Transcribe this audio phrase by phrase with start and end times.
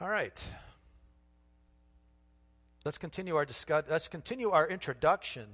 [0.00, 0.44] All right.
[2.84, 5.46] Let's continue our discuss- let's continue our introduction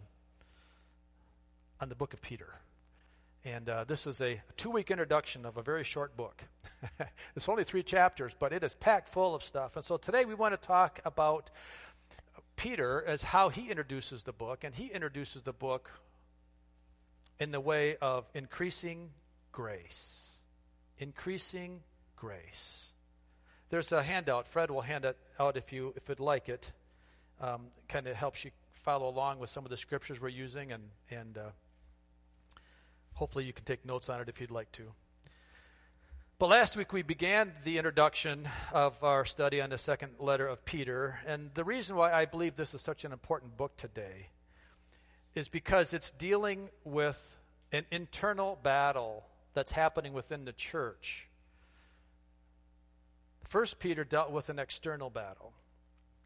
[1.79, 2.55] on the book of Peter.
[3.45, 6.43] And uh, this is a two week introduction of a very short book.
[7.37, 9.77] it's only three chapters, but it is packed full of stuff.
[9.77, 11.51] And so today we want to talk about
[12.57, 14.65] Peter as how he introduces the book.
[14.65, 15.91] And he introduces the book
[17.39, 19.11] in the way of increasing
[19.53, 20.31] grace.
[20.99, 21.83] Increasing
[22.17, 22.90] grace.
[23.71, 24.49] There's a handout.
[24.49, 26.73] Fred will hand it out if you if you'd like it.
[27.41, 30.83] Um, kind of helps you follow along with some of the scriptures we're using, and
[31.09, 31.51] and uh,
[33.15, 34.83] hopefully you can take notes on it if you'd like to.
[36.41, 40.65] But last week we began the introduction of our study on the second letter of
[40.65, 44.31] Peter, and the reason why I believe this is such an important book today
[45.37, 47.39] is because it's dealing with
[47.71, 51.29] an internal battle that's happening within the church.
[53.51, 55.53] First Peter dealt with an external battle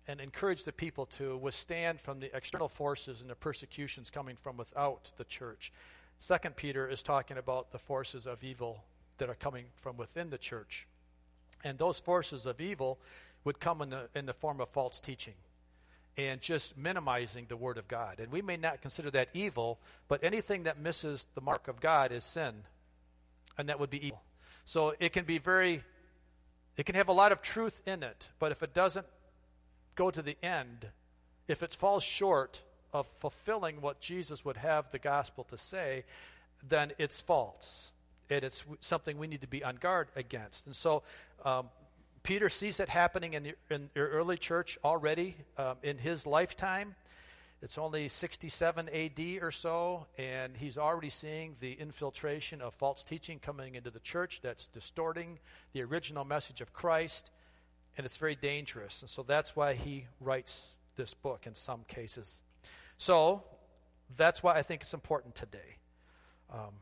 [0.07, 4.59] and encouraged the people to withstand from the external forces and the persecutions coming from
[4.59, 5.73] without the church.
[6.19, 8.85] Second Peter is talking about the forces of evil
[9.17, 10.87] that are coming from within the church.
[11.65, 12.99] And those forces of evil
[13.45, 15.33] would come in the, in the form of false teaching
[16.19, 18.21] and just minimizing the Word of God.
[18.21, 22.13] And we may not consider that evil, but anything that misses the mark of God
[22.13, 22.53] is sin,
[23.57, 24.21] and that would be evil.
[24.67, 25.83] So it can be very,
[26.77, 29.07] it can have a lot of truth in it, but if it doesn't
[29.95, 30.87] go to the end,
[31.47, 36.05] if it falls short of fulfilling what Jesus would have the gospel to say,
[36.69, 37.91] then it's false.
[38.31, 40.67] And it's something we need to be on guard against.
[40.67, 41.03] And so
[41.45, 41.69] um,
[42.23, 46.95] Peter sees it happening in the, in the early church already um, in his lifetime.
[47.63, 53.39] It's only 67 AD or so, and he's already seeing the infiltration of false teaching
[53.39, 55.39] coming into the church that's distorting
[55.73, 57.31] the original message of Christ,
[57.97, 59.01] and it's very dangerous.
[59.01, 62.43] And so that's why he writes this book in some cases.
[62.99, 63.43] So
[64.17, 65.79] that's why I think it's important today.
[66.53, 66.75] Um,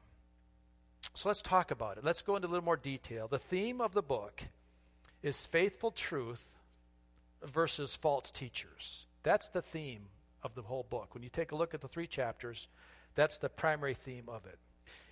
[1.14, 2.04] so let's talk about it.
[2.04, 3.28] Let's go into a little more detail.
[3.28, 4.42] The theme of the book
[5.22, 6.44] is faithful truth
[7.44, 9.06] versus false teachers.
[9.22, 10.06] That's the theme
[10.42, 11.14] of the whole book.
[11.14, 12.68] When you take a look at the three chapters,
[13.14, 14.58] that's the primary theme of it.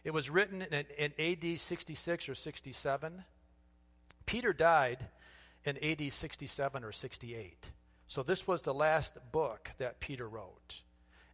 [0.04, 3.24] It was written in, in AD 66 or 67.
[4.26, 5.06] Peter died
[5.64, 7.70] in AD 67 or 68.
[8.06, 10.82] So this was the last book that Peter wrote.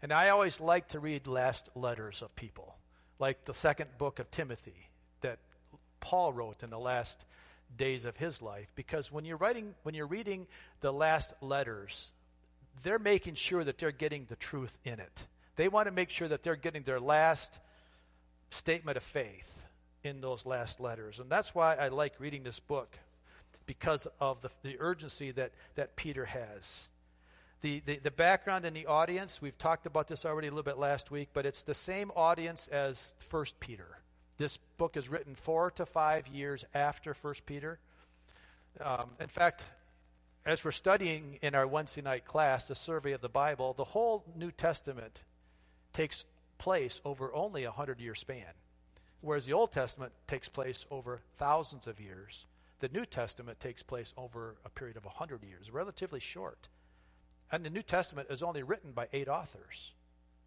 [0.02, 2.76] And I always like to read last letters of people,
[3.18, 4.88] like the second book of Timothy
[5.22, 5.38] that
[6.00, 7.24] Paul wrote in the last
[7.76, 10.46] days of his life because when you're writing when you're reading
[10.80, 12.12] the last letters
[12.82, 15.26] they're making sure that they're getting the truth in it.
[15.56, 17.59] They want to make sure that they're getting their last
[18.50, 19.50] statement of faith
[20.04, 21.19] in those last letters.
[21.19, 22.97] And that's why i like reading this book
[23.66, 26.88] because of the, the urgency that, that peter has.
[27.62, 30.78] The, the, the background in the audience we've talked about this already a little bit
[30.78, 33.98] last week but it's the same audience as first peter.
[34.38, 37.78] This book is written four to five years after First Peter.
[38.81, 39.64] Um, in fact,
[40.46, 44.24] as we're studying in our Wednesday night class, the survey of the Bible, the whole
[44.36, 45.24] New Testament
[45.92, 46.24] takes
[46.56, 48.54] place over only a hundred year span,
[49.20, 52.46] whereas the Old Testament takes place over thousands of years.
[52.78, 56.68] The New Testament takes place over a period of a hundred years, relatively short.
[57.50, 59.92] And the New Testament is only written by eight authors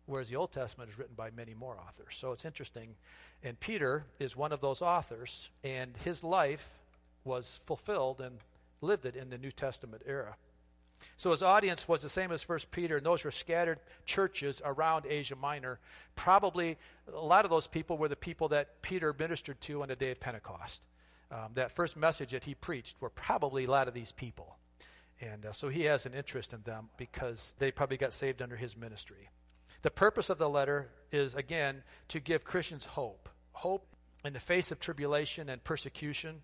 [0.10, 2.16] whereas the Old Testament is written by many more authors.
[2.16, 2.96] So it's interesting.
[3.44, 6.68] And Peter is one of those authors, and his life
[7.24, 8.40] was fulfilled and
[8.82, 10.36] lived it in the New Testament era.
[11.18, 15.06] So his audience was the same as First Peter, and those were scattered churches around
[15.06, 15.80] Asia Minor.
[16.16, 16.78] Probably
[17.14, 20.12] a lot of those people were the people that Peter ministered to on the day
[20.12, 20.82] of Pentecost.
[21.32, 24.58] Um, that first message that he preached were probably a lot of these people.
[25.22, 28.56] And uh, so he has an interest in them because they probably got saved under
[28.56, 29.30] his ministry.
[29.82, 33.30] The purpose of the letter is, again, to give Christians hope.
[33.52, 33.86] Hope
[34.26, 36.42] in the face of tribulation and persecution,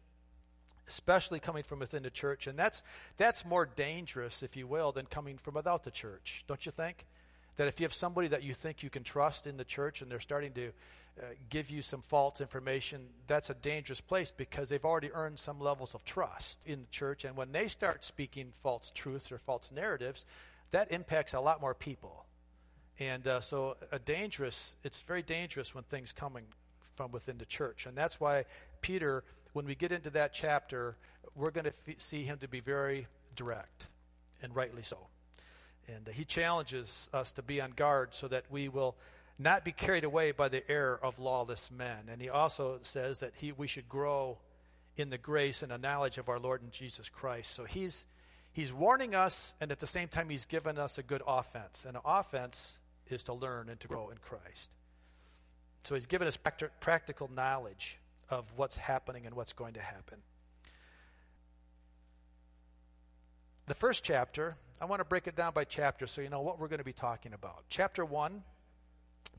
[0.87, 2.47] especially coming from within the church.
[2.47, 2.83] And that's,
[3.17, 7.05] that's more dangerous, if you will, than coming from without the church, don't you think?
[7.57, 10.11] That if you have somebody that you think you can trust in the church and
[10.11, 10.67] they're starting to
[11.17, 15.59] uh, give you some false information, that's a dangerous place because they've already earned some
[15.59, 17.23] levels of trust in the church.
[17.23, 20.25] And when they start speaking false truths or false narratives,
[20.71, 22.25] that impacts a lot more people.
[22.99, 26.45] And uh, so, a dangerous, it's very dangerous when things coming
[26.95, 27.85] from within the church.
[27.85, 28.45] And that's why
[28.81, 29.23] Peter,
[29.55, 30.97] when we get into that chapter,
[31.33, 33.07] we're going to f- see him to be very
[33.37, 33.87] direct,
[34.41, 34.97] and rightly so.
[35.87, 38.97] And uh, he challenges us to be on guard so that we will
[39.39, 42.09] not be carried away by the error of lawless men.
[42.11, 44.39] And he also says that he, we should grow
[44.97, 47.55] in the grace and the knowledge of our Lord and Jesus Christ.
[47.55, 48.05] So he's
[48.51, 51.85] he's warning us, and at the same time, he's given us a good offense.
[51.87, 52.77] And an offense
[53.07, 54.69] is to learn and to grow in Christ.
[55.85, 56.37] So he's given us
[56.81, 57.99] practical knowledge
[58.29, 60.17] of what's happening and what's going to happen.
[63.67, 66.59] The first chapter, I want to break it down by chapter so you know what
[66.59, 67.63] we're going to be talking about.
[67.69, 68.43] Chapter 1,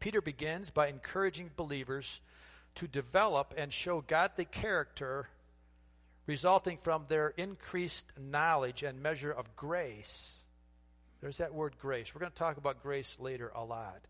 [0.01, 2.21] Peter begins by encouraging believers
[2.77, 5.29] to develop and show godly character
[6.27, 10.45] resulting from their increased knowledge and measure of grace.
[11.21, 12.15] There's that word grace.
[12.15, 14.03] We're going to talk about grace later a lot.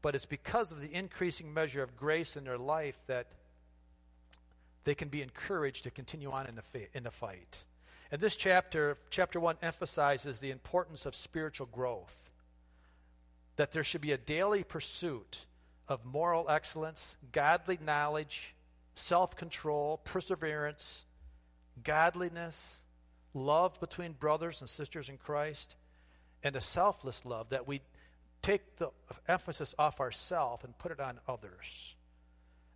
[0.00, 3.26] But it's because of the increasing measure of grace in their life that
[4.84, 7.64] they can be encouraged to continue on in the, fa- in the fight.
[8.10, 12.30] And this chapter, chapter 1, emphasizes the importance of spiritual growth.
[13.56, 15.44] That there should be a daily pursuit
[15.88, 18.54] of moral excellence, godly knowledge,
[18.94, 21.04] self control, perseverance,
[21.82, 22.82] godliness,
[23.34, 25.74] love between brothers and sisters in Christ,
[26.42, 27.80] and a selfless love that we
[28.42, 28.90] take the
[29.26, 31.94] emphasis off ourselves and put it on others.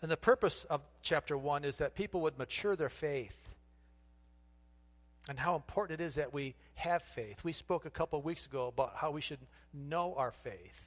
[0.03, 3.37] And the purpose of chapter 1 is that people would mature their faith
[5.29, 7.45] and how important it is that we have faith.
[7.45, 9.39] We spoke a couple of weeks ago about how we should
[9.73, 10.81] know our faith.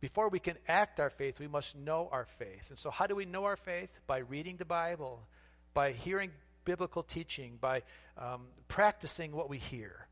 [0.00, 2.70] Before we can act our faith, we must know our faith.
[2.70, 3.90] And so, how do we know our faith?
[4.06, 5.26] By reading the Bible,
[5.74, 6.30] by hearing
[6.64, 7.82] biblical teaching, by
[8.16, 10.06] um, practicing what we hear.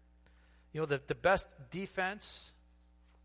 [0.73, 2.51] You know, the, the best defense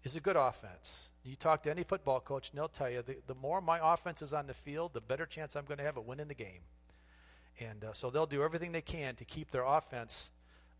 [0.03, 1.09] is a good offense.
[1.23, 4.21] You talk to any football coach, and they'll tell you the, the more my offense
[4.21, 6.61] is on the field, the better chance I'm going to have of winning the game.
[7.59, 10.31] And uh, so they'll do everything they can to keep their offense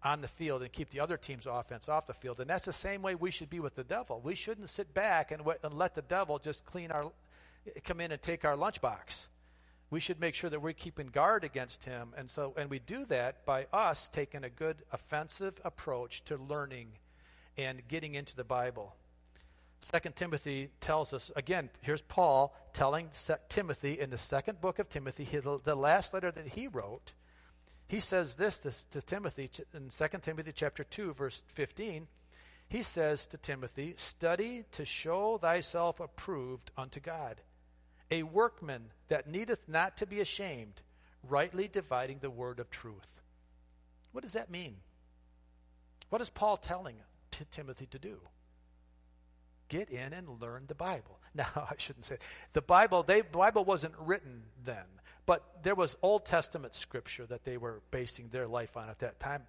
[0.03, 2.39] on the field and keep the other team's offense off the field.
[2.39, 4.19] And that's the same way we should be with the devil.
[4.23, 7.11] We shouldn't sit back and, w- and let the devil just clean our,
[7.83, 9.27] come in and take our lunchbox.
[9.91, 12.13] We should make sure that we're keeping guard against him.
[12.17, 16.87] And so, and we do that by us taking a good offensive approach to learning
[17.57, 18.95] and getting into the Bible.
[19.81, 21.69] Second Timothy tells us again.
[21.81, 23.09] Here's Paul telling
[23.49, 27.13] Timothy in the second book of Timothy, the last letter that he wrote.
[27.87, 32.07] He says this to, to Timothy in 2 Timothy chapter 2 verse 15.
[32.69, 37.41] He says to Timothy, "Study to show thyself approved unto God,
[38.09, 40.81] a workman that needeth not to be ashamed,
[41.27, 43.21] rightly dividing the word of truth."
[44.13, 44.77] What does that mean?
[46.09, 46.95] What is Paul telling
[47.51, 48.21] Timothy to do?
[49.71, 51.17] Get in and learn the Bible.
[51.33, 52.17] Now, I shouldn't say
[52.51, 53.03] the Bible.
[53.03, 54.83] The Bible wasn't written then,
[55.25, 59.17] but there was Old Testament scripture that they were basing their life on at that
[59.21, 59.43] time.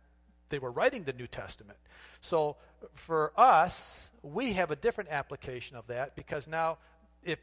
[0.49, 1.81] They were writing the New Testament.
[2.21, 2.57] So
[2.95, 6.79] for us, we have a different application of that because now,
[7.25, 7.41] if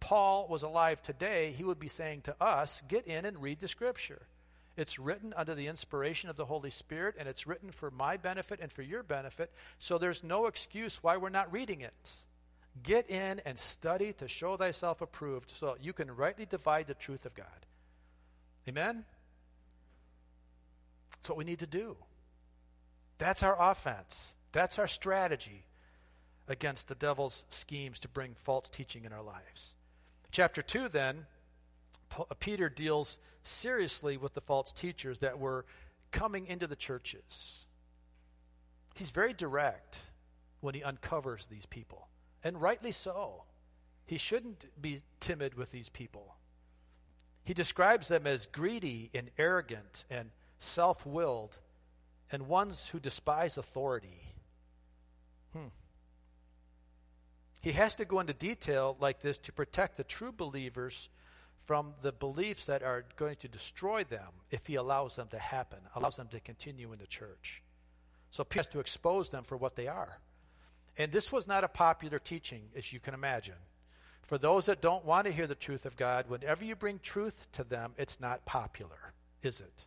[0.00, 3.68] Paul was alive today, he would be saying to us, get in and read the
[3.68, 4.22] scripture.
[4.76, 8.60] It's written under the inspiration of the Holy Spirit, and it's written for my benefit
[8.60, 12.10] and for your benefit, so there's no excuse why we're not reading it.
[12.82, 16.94] Get in and study to show thyself approved so that you can rightly divide the
[16.94, 17.46] truth of God.
[18.68, 19.04] Amen?
[21.12, 21.96] That's what we need to do.
[23.18, 24.34] That's our offense.
[24.52, 25.64] That's our strategy
[26.48, 29.74] against the devil's schemes to bring false teaching in our lives.
[30.30, 31.26] Chapter 2, then,
[32.18, 35.64] uh, Peter deals seriously with the false teachers that were
[36.10, 37.66] coming into the churches.
[38.94, 39.98] He's very direct
[40.60, 42.08] when he uncovers these people,
[42.42, 43.44] and rightly so.
[44.06, 46.36] He shouldn't be timid with these people.
[47.44, 51.58] He describes them as greedy and arrogant and self willed
[52.32, 54.20] and ones who despise authority.
[55.52, 55.68] Hmm.
[57.60, 61.08] He has to go into detail like this to protect the true believers
[61.66, 65.78] from the beliefs that are going to destroy them if he allows them to happen,
[65.94, 67.62] allows them to continue in the church.
[68.30, 70.18] So Peter has to expose them for what they are.
[70.96, 73.56] And this was not a popular teaching, as you can imagine.
[74.22, 77.46] For those that don't want to hear the truth of God, whenever you bring truth
[77.52, 79.84] to them, it's not popular, is it?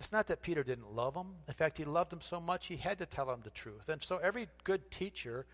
[0.00, 1.34] It's not that Peter didn't love them.
[1.48, 3.88] In fact, he loved them so much he had to tell them the truth.
[3.88, 5.44] And so every good teacher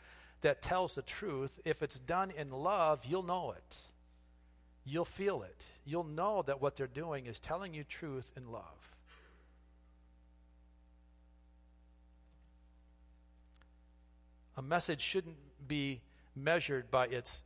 [0.45, 3.77] that tells the truth, if it's done in love, you'll know it.
[4.85, 5.67] You'll feel it.
[5.87, 8.63] You'll know that what they're doing is telling you truth in love.
[14.59, 16.03] A message shouldn't be
[16.37, 17.43] measured by its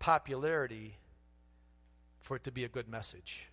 [0.00, 0.96] popularity
[2.18, 3.46] for it to be a good message.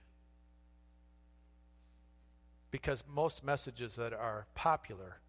[2.72, 5.20] Because most messages that are popular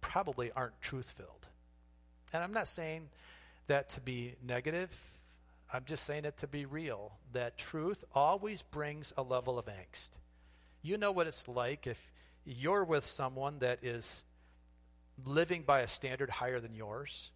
[0.00, 1.37] probably aren't truth filled.
[2.32, 3.08] And I'm not saying
[3.66, 4.90] that to be negative.
[5.72, 10.10] I'm just saying it to be real, that truth always brings a level of angst.
[10.82, 12.00] You know what it's like if
[12.44, 14.24] you're with someone that is
[15.26, 17.30] living by a standard higher than yours.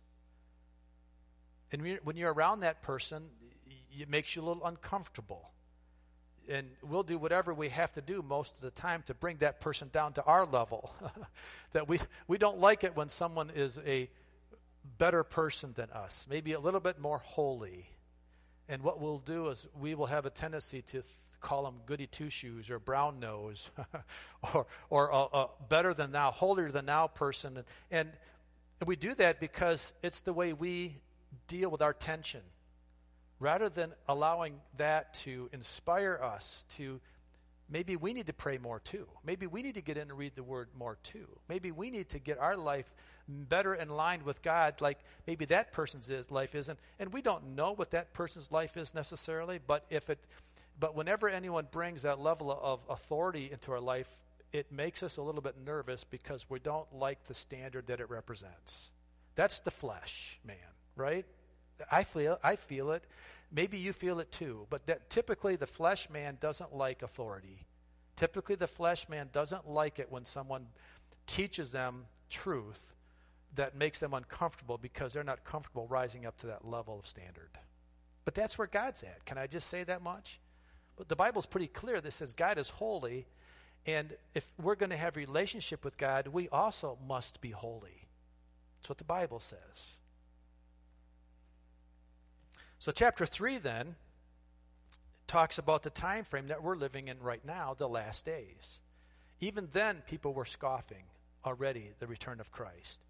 [1.71, 3.25] And when you're around that person,
[3.99, 5.51] it makes you a little uncomfortable.
[6.49, 9.61] And we'll do whatever we have to do most of the time to bring that
[9.61, 10.95] person down to our level.
[11.73, 14.09] that we, we don't like it when someone is a
[14.99, 17.87] better person than us, maybe a little bit more holy.
[18.69, 21.03] And what we'll do is we will have a tendency to
[21.41, 23.69] call them goody two shoes or brown nose
[24.55, 27.65] or, or a, a, better than thou, holier than thou person.
[27.91, 28.09] And,
[28.81, 30.97] and we do that because it's the way we
[31.49, 32.43] deal with our tension.
[33.41, 37.01] Rather than allowing that to inspire us to
[37.69, 39.09] maybe we need to pray more too.
[39.25, 41.27] Maybe we need to get in and read the word more too.
[41.49, 42.87] Maybe we need to get our life
[43.49, 46.79] better in line with God, like maybe that person's is, life isn't.
[46.99, 50.19] And we don't know what that person's life is necessarily, but if it,
[50.79, 54.09] but whenever anyone brings that level of authority into our life,
[54.53, 58.11] it makes us a little bit nervous because we don't like the standard that it
[58.11, 58.91] represents.
[59.35, 60.57] That's the flesh, man,
[60.95, 61.25] right?
[61.91, 63.05] I feel I feel it.
[63.51, 67.67] Maybe you feel it too, but that typically the flesh man doesn't like authority.
[68.17, 70.67] Typically the flesh man doesn't like it when someone
[71.27, 72.92] teaches them truth
[73.55, 77.51] that makes them uncomfortable because they're not comfortable rising up to that level of standard.
[78.25, 79.25] But that's where God's at.
[79.25, 80.41] Can I just say that much?
[80.97, 83.27] But the Bible's pretty clear that says God is holy,
[83.87, 88.07] and if we're going to have relationship with God, we also must be holy.
[88.79, 89.99] That's what the Bible says.
[92.79, 93.95] So chapter 3 then
[95.27, 98.81] talks about the time frame that we're living in right now, the last days.
[99.41, 101.05] Even then people were scoffing
[101.45, 103.01] already the return of Christ.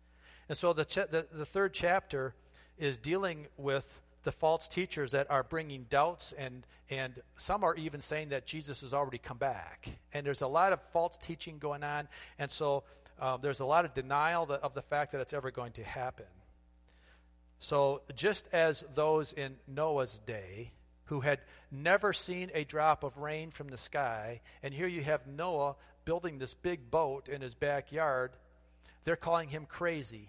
[0.49, 2.35] And so the, ch- the, the third chapter
[2.79, 8.01] is dealing with the false teachers that are bringing doubts, and, and some are even
[8.01, 9.89] saying that Jesus has already come back.
[10.13, 12.09] And there's a lot of false teaching going on,
[12.39, 12.85] and so
[13.21, 15.85] um, there's a lot of denial that, of the fact that it's ever going to
[15.85, 16.27] happen.
[17.59, 20.73] So, just as those in Noah's day
[21.05, 25.27] who had never seen a drop of rain from the sky, and here you have
[25.27, 28.33] Noah building this big boat in his backyard,
[29.05, 30.29] they're calling him crazy.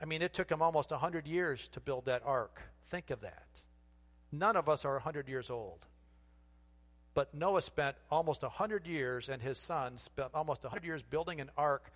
[0.00, 2.60] I mean, it took him almost 100 years to build that ark.
[2.90, 3.62] Think of that.
[4.30, 5.86] None of us are 100 years old.
[7.14, 11.50] But Noah spent almost 100 years, and his son spent almost 100 years building an
[11.56, 11.90] ark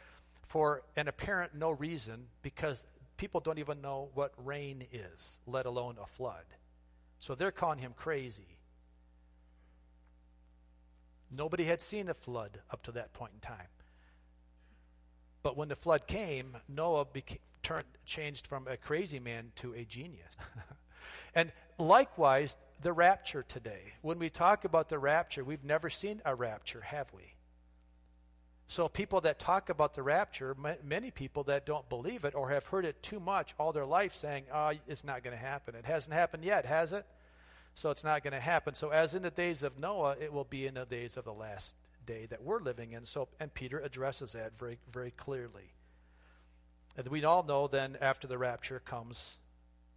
[0.48, 2.86] for an apparent no reason because
[3.18, 6.44] people don't even know what rain is, let alone a flood.
[7.18, 8.56] So they're calling him crazy.
[11.30, 13.68] Nobody had seen a flood up to that point in time.
[15.42, 19.84] But when the flood came, Noah became, turned, changed from a crazy man to a
[19.84, 20.36] genius.
[21.34, 23.92] and likewise, the rapture today.
[24.02, 27.34] When we talk about the rapture, we've never seen a rapture, have we?
[28.68, 32.66] So, people that talk about the rapture, many people that don't believe it or have
[32.66, 35.74] heard it too much all their life saying, oh, it's not going to happen.
[35.74, 37.04] It hasn't happened yet, has it?
[37.74, 38.74] So, it's not going to happen.
[38.74, 41.32] So, as in the days of Noah, it will be in the days of the
[41.32, 41.74] last
[42.06, 43.06] day that we're living in.
[43.06, 45.74] So, and Peter addresses that very, very clearly.
[46.96, 49.38] And we all know then after the rapture comes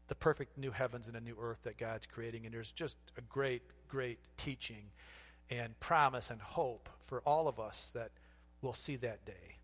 [0.07, 2.45] the perfect new heavens and a new earth that God's creating.
[2.45, 4.83] And there's just a great, great teaching
[5.49, 8.11] and promise and hope for all of us that
[8.61, 9.57] we'll see that day.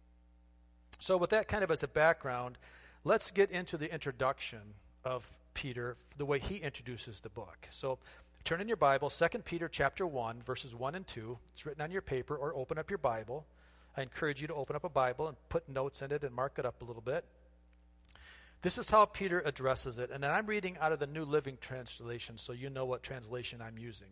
[0.99, 2.57] So, with that kind of as a background,
[3.03, 4.59] let's get into the introduction
[5.05, 7.67] of Peter, the way he introduces the book.
[7.71, 7.99] So,
[8.49, 11.37] Turn in your Bible, 2 Peter chapter 1, verses 1 and 2.
[11.51, 13.45] It's written on your paper, or open up your Bible.
[13.95, 16.57] I encourage you to open up a Bible and put notes in it and mark
[16.57, 17.23] it up a little bit.
[18.63, 20.09] This is how Peter addresses it.
[20.09, 23.77] And I'm reading out of the New Living Translation, so you know what translation I'm
[23.77, 24.09] using.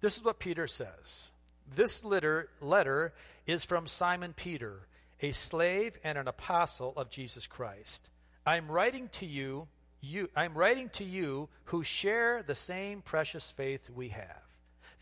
[0.00, 1.32] This is what Peter says.
[1.74, 3.12] This letter, letter
[3.46, 4.88] is from Simon Peter,
[5.20, 8.08] a slave and an apostle of Jesus Christ.
[8.46, 9.68] I'm writing to you
[10.06, 14.42] you, I'm writing to you who share the same precious faith we have.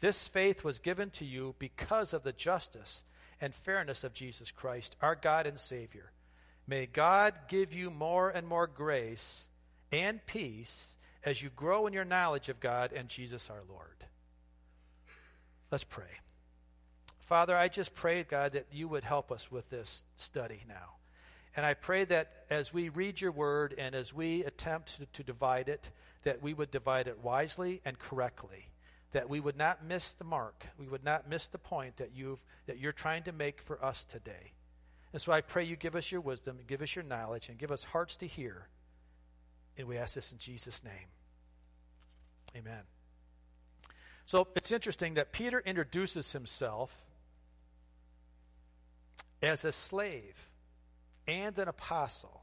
[0.01, 3.05] This faith was given to you because of the justice
[3.41, 6.11] and fairness of Jesus Christ, our God and Savior.
[6.67, 9.47] May God give you more and more grace
[9.93, 14.05] and peace as you grow in your knowledge of God and Jesus our Lord.
[15.71, 16.21] Let's pray.
[17.21, 20.97] Father, I just pray, God, that you would help us with this study now.
[21.57, 25.23] And I pray that as we read your word and as we attempt to, to,
[25.23, 25.91] divide it,
[26.25, 28.71] that we would divide it wisely and correctly.
[29.13, 30.67] That we would not miss the mark.
[30.79, 34.05] We would not miss the point that, you've, that you're trying to make for us
[34.05, 34.53] today.
[35.13, 37.71] And so I pray you give us your wisdom, give us your knowledge, and give
[37.71, 38.67] us hearts to hear.
[39.79, 41.09] And we ask this in Jesus' name.
[42.57, 42.83] Amen.
[44.27, 47.05] So it's interesting that Peter introduces himself
[49.41, 50.49] as a slave
[51.27, 52.43] and an apostle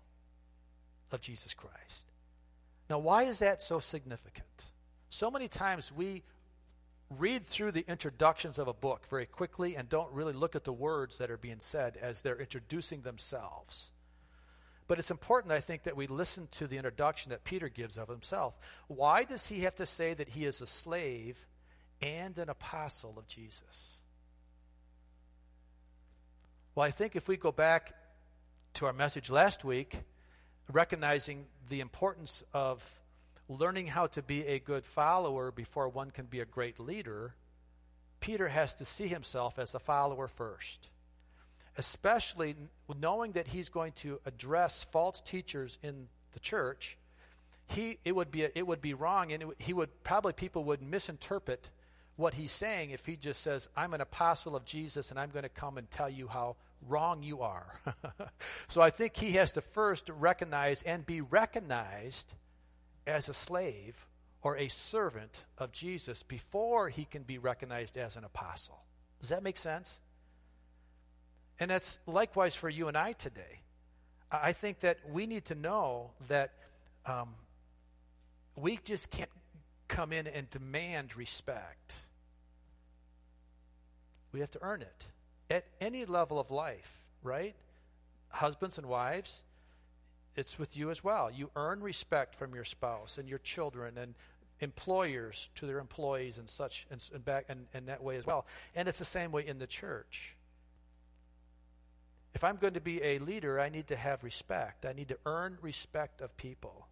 [1.11, 2.11] of Jesus Christ.
[2.89, 4.65] Now, why is that so significant?
[5.09, 6.23] So many times we
[7.09, 10.73] read through the introductions of a book very quickly and don't really look at the
[10.73, 13.91] words that are being said as they're introducing themselves.
[14.87, 18.09] But it's important, I think, that we listen to the introduction that Peter gives of
[18.09, 18.57] himself.
[18.87, 21.37] Why does he have to say that he is a slave
[22.01, 24.01] and an apostle of Jesus?
[26.75, 27.93] Well, I think if we go back
[28.75, 29.97] to our message last week,
[30.71, 32.83] recognizing the importance of
[33.49, 37.33] learning how to be a good follower before one can be a great leader,
[38.19, 40.87] Peter has to see himself as a follower first.
[41.77, 42.55] Especially
[42.99, 46.97] knowing that he's going to address false teachers in the church,
[47.67, 50.81] he, it, would be, it would be wrong, and it, he would probably people would
[50.81, 51.69] misinterpret
[52.17, 55.43] what he's saying if he just says, I'm an apostle of Jesus and I'm going
[55.43, 56.55] to come and tell you how
[56.87, 57.79] wrong you are.
[58.67, 62.33] so I think he has to first recognize and be recognized
[63.07, 64.07] as a slave
[64.41, 68.83] or a servant of Jesus before he can be recognized as an apostle.
[69.19, 69.99] Does that make sense?
[71.59, 73.61] And that's likewise for you and I today.
[74.31, 76.53] I think that we need to know that
[77.05, 77.35] um,
[78.55, 79.29] we just can't
[79.87, 81.95] come in and demand respect.
[84.31, 85.05] We have to earn it
[85.51, 87.55] at any level of life, right?
[88.29, 89.43] Husbands and wives,
[90.35, 91.29] it's with you as well.
[91.29, 94.15] You earn respect from your spouse and your children and
[94.61, 98.45] employers to their employees and such and, and back and, and that way as well.
[98.75, 100.35] And it's the same way in the church.
[102.33, 104.85] If I'm going to be a leader, I need to have respect.
[104.85, 106.87] I need to earn respect of people.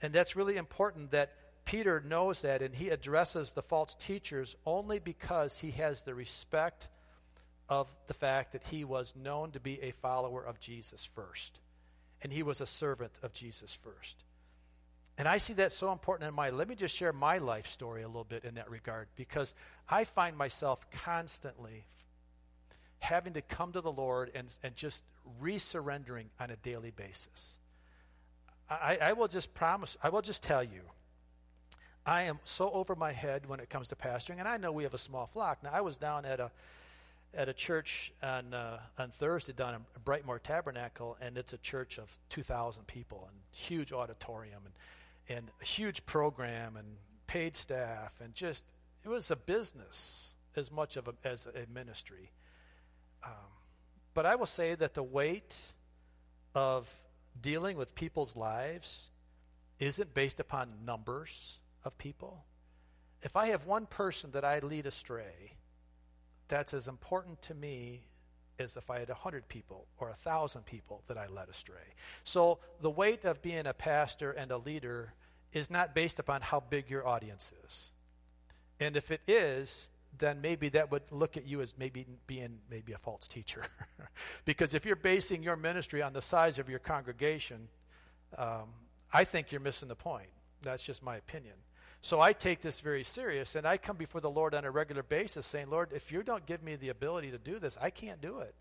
[0.00, 1.32] And that's really important that
[1.66, 6.88] Peter knows that and he addresses the false teachers only because he has the respect
[7.68, 11.60] of the fact that he was known to be a follower of Jesus first
[12.22, 14.24] and he was a servant of Jesus first.
[15.16, 18.02] And I see that so important in my let me just share my life story
[18.02, 19.54] a little bit in that regard because
[19.88, 21.86] I find myself constantly
[23.00, 25.02] having to come to the Lord and, and just
[25.42, 27.58] resurrendering on a daily basis.
[28.70, 30.82] I, I will just promise, I will just tell you,
[32.04, 34.84] I am so over my head when it comes to pastoring, and I know we
[34.84, 35.62] have a small flock.
[35.62, 36.50] Now, I was down at a
[37.34, 41.98] at a church on uh, on Thursday down in Brightmoor Tabernacle, and it's a church
[41.98, 44.74] of 2,000 people and huge auditorium and
[45.38, 46.86] and a huge program and
[47.26, 48.64] paid staff and just
[49.04, 52.30] it was a business as much of a, as a ministry.
[53.24, 53.30] Um,
[54.14, 55.56] but I will say that the weight
[56.54, 56.88] of
[57.40, 59.08] dealing with people's lives
[59.78, 62.44] isn't based upon numbers of people.
[63.22, 65.57] If I have one person that I lead astray,
[66.48, 68.02] that's as important to me
[68.58, 71.94] as if I had 100 people or 1,000 people that I led astray.
[72.24, 75.14] So the weight of being a pastor and a leader
[75.52, 77.90] is not based upon how big your audience is.
[78.80, 82.92] And if it is, then maybe that would look at you as maybe being maybe
[82.92, 83.64] a false teacher.
[84.44, 87.68] because if you're basing your ministry on the size of your congregation,
[88.36, 88.68] um,
[89.12, 90.28] I think you're missing the point.
[90.62, 91.54] That's just my opinion.
[92.00, 95.02] So I take this very serious, and I come before the Lord on a regular
[95.02, 98.20] basis saying, Lord, if you don't give me the ability to do this, I can't
[98.20, 98.54] do it.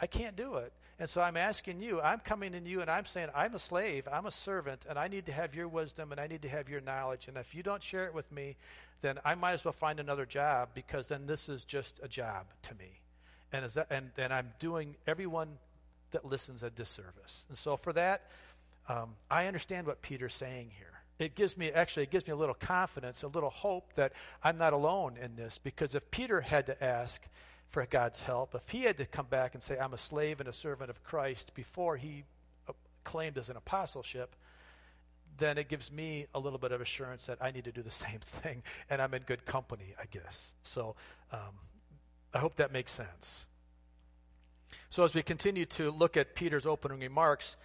[0.00, 0.72] I can't do it.
[0.98, 4.06] And so I'm asking you, I'm coming in you and I'm saying, I'm a slave,
[4.10, 6.68] I'm a servant, and I need to have your wisdom and I need to have
[6.68, 7.28] your knowledge.
[7.28, 8.56] And if you don't share it with me,
[9.00, 12.46] then I might as well find another job because then this is just a job
[12.62, 13.00] to me.
[13.52, 15.48] And, that, and, and I'm doing everyone
[16.12, 17.46] that listens a disservice.
[17.48, 18.22] And so for that,
[18.88, 20.91] um, I understand what Peter's saying here
[21.22, 24.58] it gives me actually it gives me a little confidence, a little hope that I'm
[24.58, 25.58] not alone in this.
[25.58, 27.22] Because if Peter had to ask
[27.70, 30.48] for God's help, if he had to come back and say, I'm a slave and
[30.48, 32.24] a servant of Christ before he
[32.68, 32.72] uh,
[33.04, 34.36] claimed as an apostleship,
[35.38, 37.90] then it gives me a little bit of assurance that I need to do the
[38.04, 40.52] same thing, and I'm in good company, I guess.
[40.62, 40.96] So
[41.32, 41.58] um,
[42.34, 43.46] I hope that makes sense.
[44.90, 47.56] So as we continue to look at Peter's opening remarks,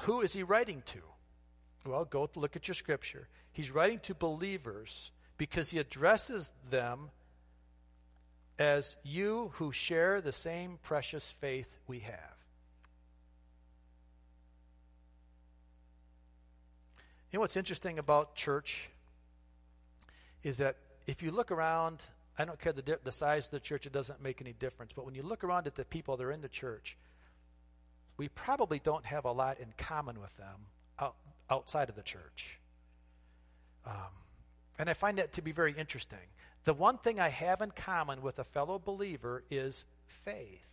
[0.00, 0.98] who is he writing to?
[1.88, 3.28] Well, go look at your scripture.
[3.52, 7.10] He's writing to believers because he addresses them
[8.58, 12.36] as you who share the same precious faith we have.
[17.30, 18.90] You know what's interesting about church
[20.42, 22.02] is that if you look around,
[22.38, 24.92] I don't care the, the size of the church, it doesn't make any difference.
[24.94, 26.96] But when you look around at the people that are in the church,
[28.16, 30.66] we probably don't have a lot in common with them
[31.50, 32.58] outside of the church.
[33.86, 33.94] Um,
[34.78, 36.18] and I find that to be very interesting.
[36.64, 39.84] The one thing I have in common with a fellow believer is
[40.24, 40.66] faith.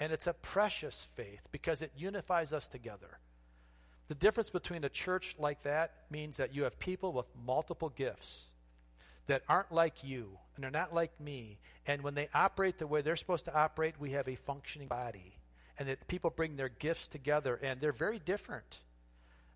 [0.00, 3.18] And it's a precious faith because it unifies us together.
[4.08, 8.48] The difference between a church like that means that you have people with multiple gifts
[9.26, 11.58] that aren't like you and they're not like me.
[11.86, 15.38] And when they operate the way they're supposed to operate, we have a functioning body.
[15.78, 18.80] And that people bring their gifts together and they're very different.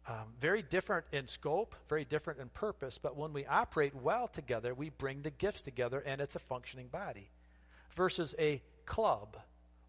[0.08, 4.72] Um, very different in scope, very different in purpose, but when we operate well together,
[4.72, 7.28] we bring the gifts together and it's a functioning body.
[7.94, 9.36] Versus a club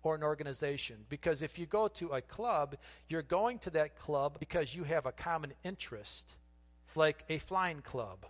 [0.03, 0.97] or an organization.
[1.07, 2.75] Because if you go to a club,
[3.07, 6.33] you're going to that club because you have a common interest,
[6.95, 8.25] like a flying club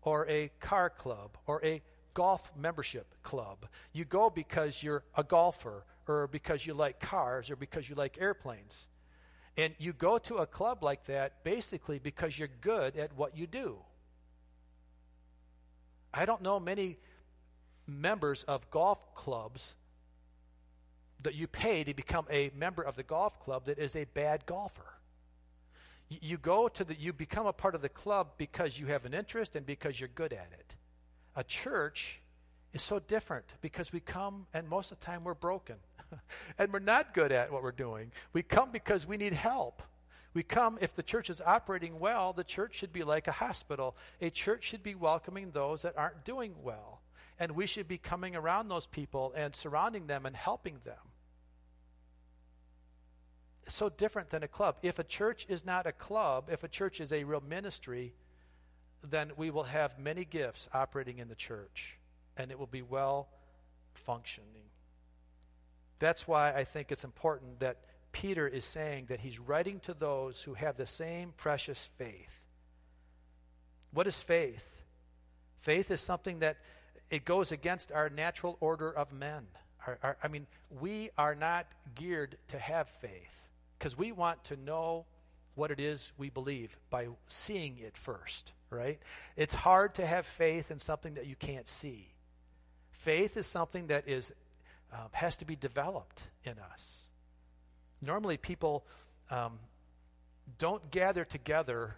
[0.00, 1.82] or a car club or a
[2.14, 3.66] golf membership club.
[3.92, 8.16] You go because you're a golfer or because you like cars or because you like
[8.18, 8.86] airplanes.
[9.56, 13.46] And you go to a club like that basically because you're good at what you
[13.46, 13.78] do.
[16.12, 16.98] I don't know many
[17.86, 19.74] members of golf clubs
[21.22, 24.46] that you pay to become a member of the golf club that is a bad
[24.46, 24.82] golfer.
[26.08, 29.14] You go to the, you become a part of the club because you have an
[29.14, 30.74] interest and because you're good at it.
[31.34, 32.20] A church
[32.72, 35.76] is so different because we come and most of the time we're broken
[36.58, 38.12] and we're not good at what we're doing.
[38.32, 39.82] We come because we need help.
[40.34, 43.96] We come, if the church is operating well, the church should be like a hospital.
[44.20, 47.00] A church should be welcoming those that aren't doing well.
[47.38, 50.96] And we should be coming around those people and surrounding them and helping them
[53.68, 54.76] so different than a club.
[54.82, 58.14] If a church is not a club, if a church is a real ministry,
[59.02, 61.98] then we will have many gifts operating in the church,
[62.36, 63.28] and it will be well
[63.94, 64.64] functioning.
[65.98, 67.78] That's why I think it's important that
[68.12, 72.40] Peter is saying that he's writing to those who have the same precious faith.
[73.92, 74.64] What is faith?
[75.62, 76.56] Faith is something that
[77.10, 79.46] it goes against our natural order of men.
[79.86, 80.46] Our, our, I mean,
[80.80, 83.34] we are not geared to have faith
[83.78, 85.04] because we want to know
[85.54, 88.98] what it is we believe by seeing it first, right?
[89.36, 92.08] It's hard to have faith in something that you can't see.
[92.90, 94.32] Faith is something that is
[94.94, 96.98] um, has to be developed in us.
[98.00, 98.84] Normally, people
[99.30, 99.58] um,
[100.58, 101.96] don't gather together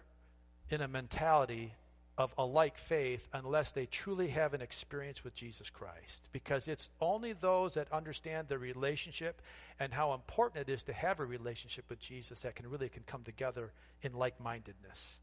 [0.69, 1.73] in a mentality
[2.17, 6.27] of a like faith unless they truly have an experience with Jesus Christ.
[6.31, 9.41] Because it's only those that understand the relationship
[9.79, 13.03] and how important it is to have a relationship with Jesus that can really can
[13.05, 15.19] come together in like-mindedness.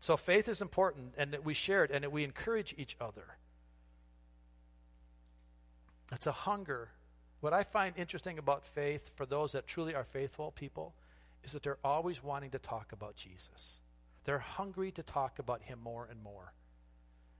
[0.00, 3.24] So faith is important and that we share it and that we encourage each other.
[6.14, 6.88] It's a hunger.
[7.40, 10.94] What I find interesting about faith for those that truly are faithful people
[11.42, 13.80] is that they're always wanting to talk about Jesus.
[14.24, 16.52] They're hungry to talk about him more and more.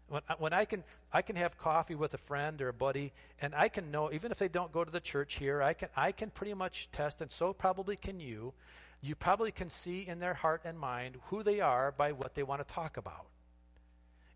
[0.08, 3.54] When, when I can I can have coffee with a friend or a buddy, and
[3.54, 6.12] I can know even if they don't go to the church here, I can I
[6.12, 8.52] can pretty much test, and so probably can you.
[9.00, 12.42] You probably can see in their heart and mind who they are by what they
[12.42, 13.26] want to talk about.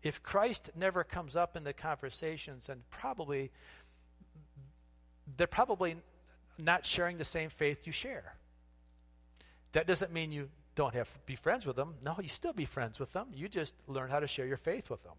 [0.01, 3.51] If Christ never comes up in the conversations, and probably
[5.37, 5.95] they're probably
[6.57, 8.35] not sharing the same faith you share.
[9.71, 11.95] That doesn't mean you don't have to be friends with them.
[12.03, 13.27] No, you still be friends with them.
[13.33, 15.15] You just learn how to share your faith with them.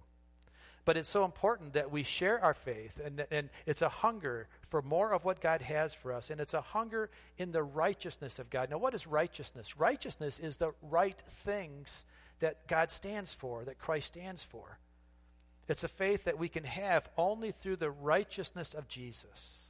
[0.84, 4.80] But it's so important that we share our faith, and, and it's a hunger for
[4.80, 8.48] more of what God has for us, and it's a hunger in the righteousness of
[8.48, 8.70] God.
[8.70, 9.76] Now, what is righteousness?
[9.78, 12.06] Righteousness is the right things
[12.40, 14.78] that God stands for, that Christ stands for.
[15.68, 19.69] It's a faith that we can have only through the righteousness of Jesus.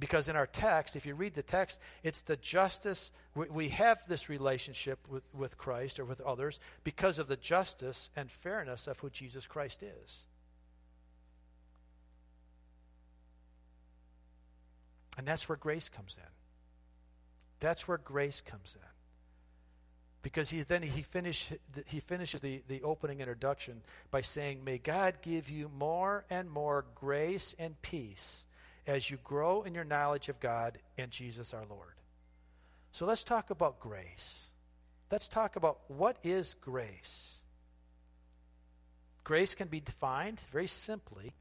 [0.00, 3.10] Because in our text, if you read the text, it's the justice.
[3.34, 8.08] We, we have this relationship with, with Christ or with others because of the justice
[8.16, 10.24] and fairness of who Jesus Christ is.
[15.18, 16.30] And that's where grace comes in.
[17.60, 18.88] That's where grace comes in.
[20.22, 21.50] Because he then he finish
[21.86, 26.86] he finishes the, the opening introduction by saying, May God give you more and more
[26.94, 28.46] grace and peace
[28.86, 31.94] as you grow in your knowledge of God and Jesus our Lord.
[32.92, 34.48] So let's talk about grace.
[35.10, 37.36] Let's talk about what is grace.
[39.24, 41.34] Grace can be defined very simply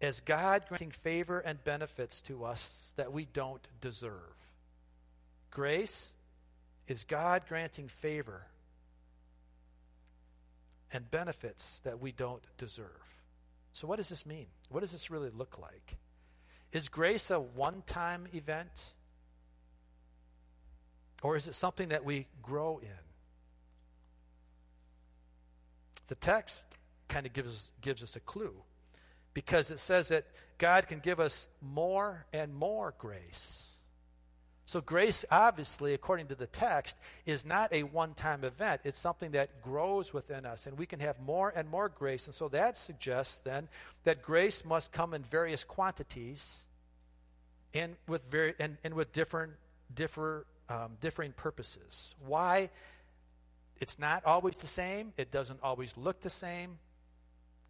[0.00, 4.12] as God granting favor and benefits to us that we don't deserve.
[5.50, 6.14] Grace
[6.86, 8.46] is God granting favor
[10.92, 13.17] and benefits that we don't deserve.
[13.72, 14.46] So, what does this mean?
[14.68, 15.96] What does this really look like?
[16.72, 18.84] Is grace a one time event?
[21.22, 22.88] Or is it something that we grow in?
[26.08, 26.64] The text
[27.08, 28.54] kind of gives, gives us a clue
[29.34, 30.26] because it says that
[30.58, 33.67] God can give us more and more grace.
[34.68, 38.82] So, grace, obviously, according to the text, is not a one time event.
[38.84, 42.26] It's something that grows within us, and we can have more and more grace.
[42.26, 43.66] And so that suggests then
[44.04, 46.66] that grace must come in various quantities
[47.72, 49.52] and with, very, and, and with different,
[49.94, 52.14] differ, um, differing purposes.
[52.26, 52.68] Why?
[53.80, 56.76] It's not always the same, it doesn't always look the same.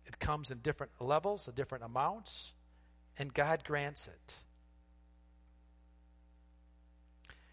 [0.05, 2.55] It comes in different levels, different amounts,
[3.17, 4.35] and God grants it.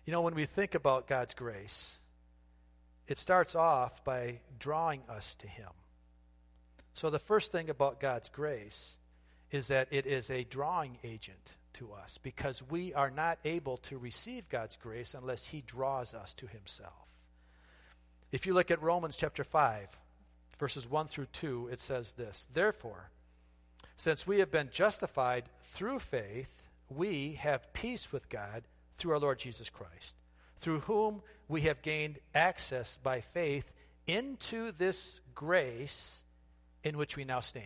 [0.06, 1.98] You know, when we think about God's grace,
[3.08, 5.70] it starts off by drawing us to Him.
[6.94, 8.98] So, the first thing about God's grace
[9.52, 13.98] is that it is a drawing agent to us because we are not able to
[13.98, 16.94] receive God's grace unless He draws us to Himself.
[18.32, 19.88] If you look at Romans chapter 5,
[20.60, 23.10] verses 1 through 2, it says this Therefore,
[23.96, 26.54] since we have been justified through faith,
[26.90, 28.64] we have peace with God
[28.98, 30.16] through our Lord Jesus Christ,
[30.60, 33.72] through whom we have gained access by faith
[34.08, 36.24] into this grace
[36.84, 37.66] in which we now stand.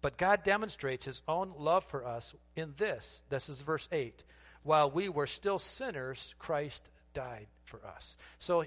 [0.00, 3.20] But God demonstrates his own love for us in this.
[3.28, 4.22] This is verse 8.
[4.62, 8.16] While we were still sinners, Christ died for us.
[8.38, 8.64] So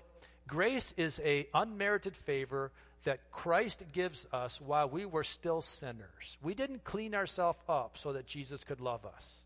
[0.47, 2.71] grace is a unmerited favor
[3.03, 6.37] that Christ gives us while we were still sinners.
[6.43, 9.43] We didn't clean ourselves up so that Jesus could love us.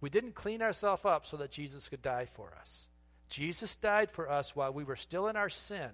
[0.00, 2.86] We didn't clean ourselves up so that Jesus could die for us.
[3.28, 5.90] Jesus died for us while we were still in our sin.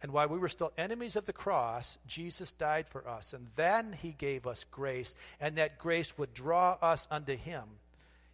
[0.00, 3.32] And while we were still enemies of the cross, Jesus died for us.
[3.32, 7.64] And then he gave us grace, and that grace would draw us unto him.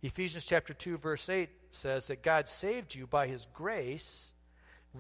[0.03, 4.35] Ephesians chapter 2 verse 8 says that God saved you by his grace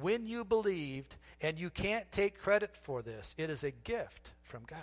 [0.01, 3.35] when you believed, and you can't take credit for this.
[3.37, 4.79] It is a gift from God.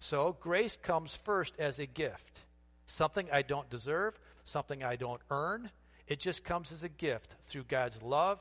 [0.00, 2.40] So grace comes first as a gift.
[2.86, 5.70] Something I don't deserve, something I don't earn.
[6.06, 8.38] It just comes as a gift through God's love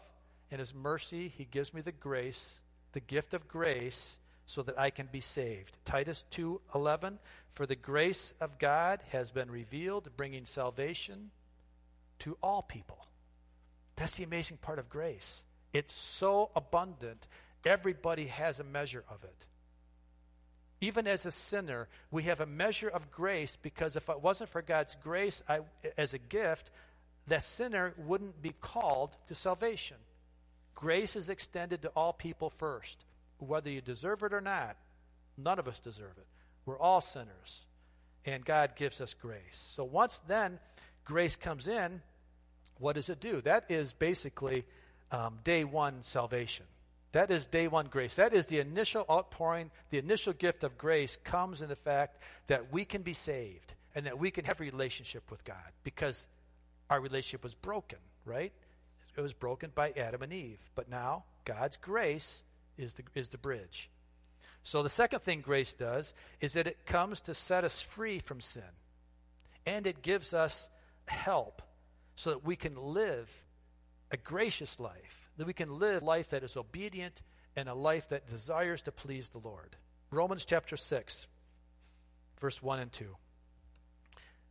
[0.50, 1.30] and His mercy.
[1.30, 2.60] He gives me the grace,
[2.92, 5.78] the gift of grace, so that I can be saved.
[5.86, 7.20] Titus 2:11
[7.54, 11.32] For the grace of God has been revealed, bringing salvation
[12.20, 13.08] to all people.
[13.96, 15.44] That's the amazing part of grace.
[15.74, 17.28] It's so abundant,
[17.66, 19.46] everybody has a measure of it.
[20.82, 24.64] Even as a sinner, we have a measure of grace because if it wasn't for
[24.64, 25.60] God's grace I,
[25.96, 26.72] as a gift,
[27.28, 29.98] that sinner wouldn't be called to salvation.
[30.74, 33.06] Grace is extended to all people first.
[33.38, 34.76] Whether you deserve it or not,
[35.38, 36.26] none of us deserve it.
[36.66, 37.66] We're all sinners,
[38.26, 39.38] and God gives us grace.
[39.52, 40.60] So once then
[41.06, 42.02] grace comes in,
[42.80, 43.42] what does it do?
[43.42, 44.66] That is basically
[45.12, 46.66] um, day one salvation.
[47.12, 48.16] That is day one grace.
[48.16, 52.72] That is the initial outpouring, the initial gift of grace comes in the fact that
[52.72, 56.28] we can be saved and that we can have a relationship with God because
[56.90, 58.54] our relationship was broken, right?
[59.18, 60.60] It was broken by Adam and Eve.
[60.76, 62.44] But now, God's grace
[62.78, 63.90] is the, is the bridge.
[64.64, 68.40] So the second thing grace does is that it comes to set us free from
[68.40, 68.64] sin.
[69.66, 70.70] And it gives us
[71.06, 71.62] help
[72.16, 73.30] so that we can live
[74.12, 77.22] a gracious life that we can live a life that is obedient
[77.56, 79.76] and a life that desires to please the Lord.
[80.12, 81.28] Romans chapter 6,
[82.40, 83.06] verse 1 and 2.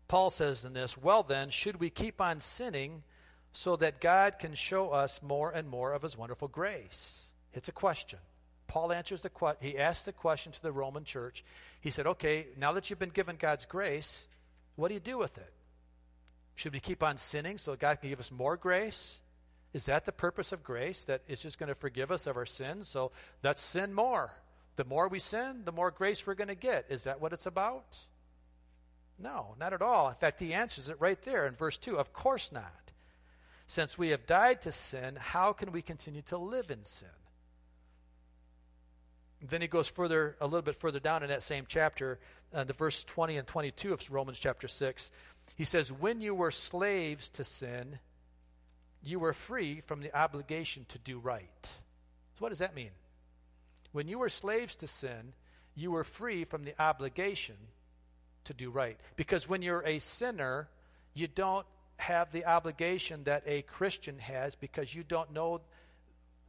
[0.08, 3.02] Paul says in this, Well then, should we keep on sinning
[3.52, 7.20] so that God can show us more and more of his wonderful grace?
[7.52, 8.18] It's a question.
[8.66, 9.68] Paul answers the question.
[9.68, 11.44] He asked the question to the Roman church.
[11.80, 14.28] He said, Okay, now that you've been given God's grace,
[14.76, 15.52] what do you do with it?
[16.54, 19.20] Should we keep on sinning so that God can give us more grace?
[19.72, 21.04] Is that the purpose of grace?
[21.04, 22.88] That it's just going to forgive us of our sins?
[22.88, 24.30] So let's sin more.
[24.76, 26.86] The more we sin, the more grace we're going to get.
[26.88, 27.98] Is that what it's about?
[29.18, 30.08] No, not at all.
[30.08, 31.98] In fact, he answers it right there in verse 2.
[31.98, 32.72] Of course not.
[33.66, 37.08] Since we have died to sin, how can we continue to live in sin?
[39.42, 42.18] Then he goes further, a little bit further down in that same chapter,
[42.52, 45.10] uh, the verse 20 and 22 of Romans chapter 6.
[45.56, 47.98] He says, When you were slaves to sin,
[49.02, 51.46] you were free from the obligation to do right.
[51.64, 52.90] So, what does that mean?
[53.92, 55.32] When you were slaves to sin,
[55.74, 57.56] you were free from the obligation
[58.44, 58.98] to do right.
[59.16, 60.68] Because when you're a sinner,
[61.14, 65.60] you don't have the obligation that a Christian has because you don't know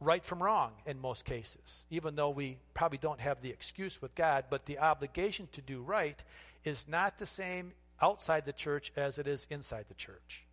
[0.00, 1.86] right from wrong in most cases.
[1.90, 5.82] Even though we probably don't have the excuse with God, but the obligation to do
[5.82, 6.22] right
[6.64, 10.44] is not the same outside the church as it is inside the church.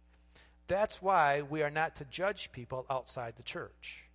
[0.70, 4.06] That's why we are not to judge people outside the church.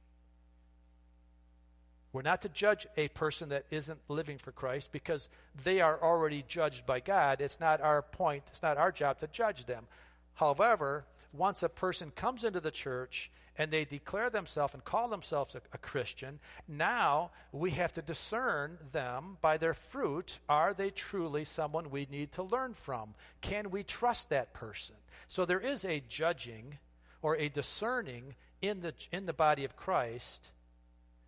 [2.12, 5.28] We're not to judge a person that isn't living for Christ because
[5.64, 7.40] they are already judged by God.
[7.40, 9.88] It's not our point, it's not our job to judge them.
[10.34, 15.54] However, once a person comes into the church and they declare themselves and call themselves
[15.54, 20.38] a, a, Christian, now we have to discern them by their fruit.
[20.48, 23.14] Are they truly someone we need to learn from?
[23.40, 24.96] Can we trust that person?
[25.28, 26.78] So there is a judging
[27.22, 30.50] or a discerning in the, in the body of Christ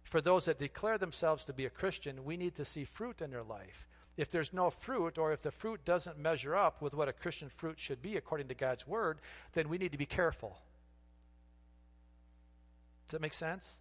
[0.07, 3.31] for those that declare themselves to be a Christian, we need to see fruit in
[3.31, 3.89] their life.
[4.17, 7.51] If there's no fruit, or if the fruit doesn't measure up with what a Christian
[7.51, 9.19] fruit should be according to God's word,
[9.53, 10.57] then we need to be careful.
[13.09, 13.79] Does that make sense?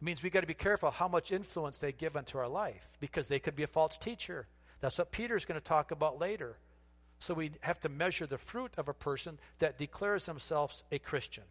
[0.00, 2.88] It means we've got to be careful how much influence they give into our life
[3.00, 4.46] because they could be a false teacher.
[4.80, 6.56] That's what Peter's going to talk about later.
[7.18, 11.44] So we have to measure the fruit of a person that declares themselves a Christian.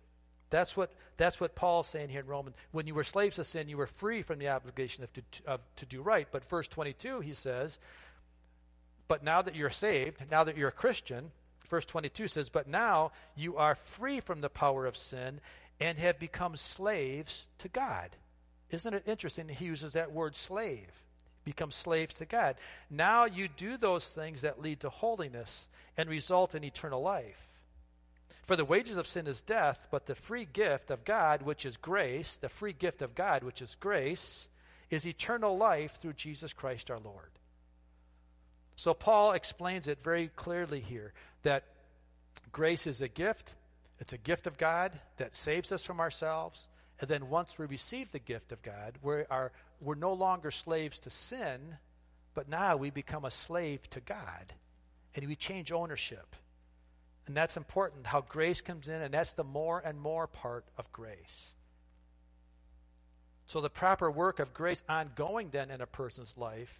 [0.51, 2.55] That's what, that's what Paul's saying here in Romans.
[2.71, 5.61] When you were slaves of sin, you were free from the obligation of to, of,
[5.77, 6.27] to do right.
[6.31, 7.79] But verse 22, he says,
[9.07, 11.31] But now that you're saved, now that you're a Christian,
[11.69, 15.41] verse 22 says, But now you are free from the power of sin
[15.79, 18.09] and have become slaves to God.
[18.71, 20.89] Isn't it interesting he uses that word slave?
[21.43, 22.55] Become slaves to God.
[22.89, 27.47] Now you do those things that lead to holiness and result in eternal life.
[28.47, 31.77] For the wages of sin is death, but the free gift of God, which is
[31.77, 34.47] grace, the free gift of God, which is grace,
[34.89, 37.31] is eternal life through Jesus Christ our Lord.
[38.75, 41.63] So Paul explains it very clearly here that
[42.51, 43.53] grace is a gift.
[43.99, 46.67] It's a gift of God that saves us from ourselves.
[46.99, 50.99] And then once we receive the gift of God, we are, we're no longer slaves
[50.99, 51.77] to sin,
[52.33, 54.53] but now we become a slave to God.
[55.13, 56.35] And we change ownership.
[57.27, 60.91] And that's important, how grace comes in, and that's the more and more part of
[60.91, 61.53] grace.
[63.47, 66.79] So, the proper work of grace ongoing then in a person's life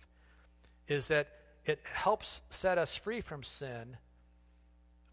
[0.88, 1.28] is that
[1.66, 3.98] it helps set us free from sin.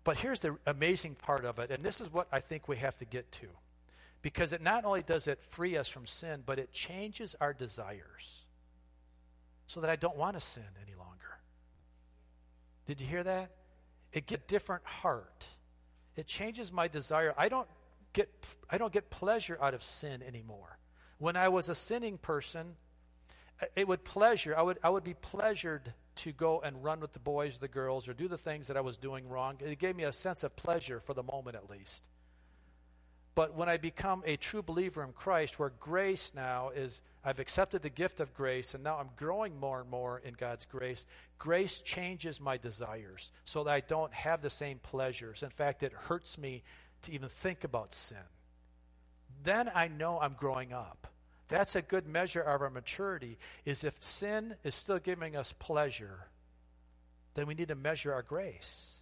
[0.04, 2.96] But here's the amazing part of it, and this is what I think we have
[2.98, 3.46] to get to.
[4.20, 8.44] Because it not only does it free us from sin, but it changes our desires
[9.66, 11.38] so that I don't want to sin any longer.
[12.86, 13.50] Did you hear that?
[14.12, 15.46] it get different heart.
[16.16, 17.34] It changes my desire.
[17.36, 17.68] I don't
[18.12, 18.28] get
[18.68, 20.78] I don't get pleasure out of sin anymore.
[21.18, 22.76] When I was a sinning person,
[23.76, 24.56] it would pleasure.
[24.56, 28.08] I would I would be pleasured to go and run with the boys, the girls,
[28.08, 29.56] or do the things that I was doing wrong.
[29.60, 32.08] It gave me a sense of pleasure for the moment at least.
[33.34, 37.82] But when I become a true believer in Christ, where grace now is, I've accepted
[37.82, 41.06] the gift of grace, and now I'm growing more and more in God's grace,
[41.38, 45.42] grace changes my desires so that I don't have the same pleasures.
[45.42, 46.62] In fact, it hurts me
[47.02, 48.18] to even think about sin.
[49.44, 51.08] Then I know I'm growing up.
[51.52, 53.36] That's a good measure of our maturity,
[53.66, 56.28] is if sin is still giving us pleasure,
[57.34, 59.00] then we need to measure our grace.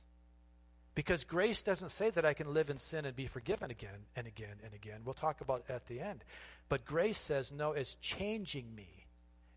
[0.96, 4.26] Because grace doesn't say that I can live in sin and be forgiven again and
[4.26, 5.02] again and again.
[5.04, 6.24] We'll talk about at the end.
[6.68, 9.06] But grace says, no, it's changing me.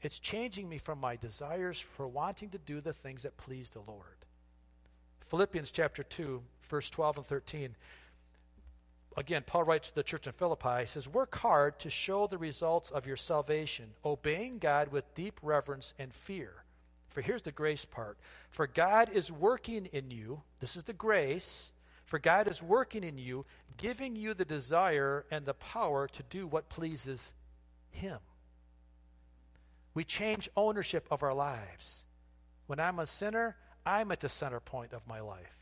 [0.04, 3.80] It's changing me from my desires for wanting to do the things that please the
[3.80, 4.04] Lord.
[5.32, 7.76] Philippians chapter 2, verse 12 and 13.
[9.16, 12.38] Again, Paul writes to the church in Philippi, he says, Work hard to show the
[12.38, 16.64] results of your salvation, obeying God with deep reverence and fear
[17.14, 18.18] for here's the grace part.
[18.50, 21.72] For God is working in you, this is the grace.
[22.06, 23.46] For God is working in you,
[23.78, 27.34] giving you the desire and the power to do what pleases
[27.92, 28.20] Him.
[29.94, 32.04] We change ownership of our lives.
[32.68, 35.60] When I'm a sinner, I'm at the center point of my life.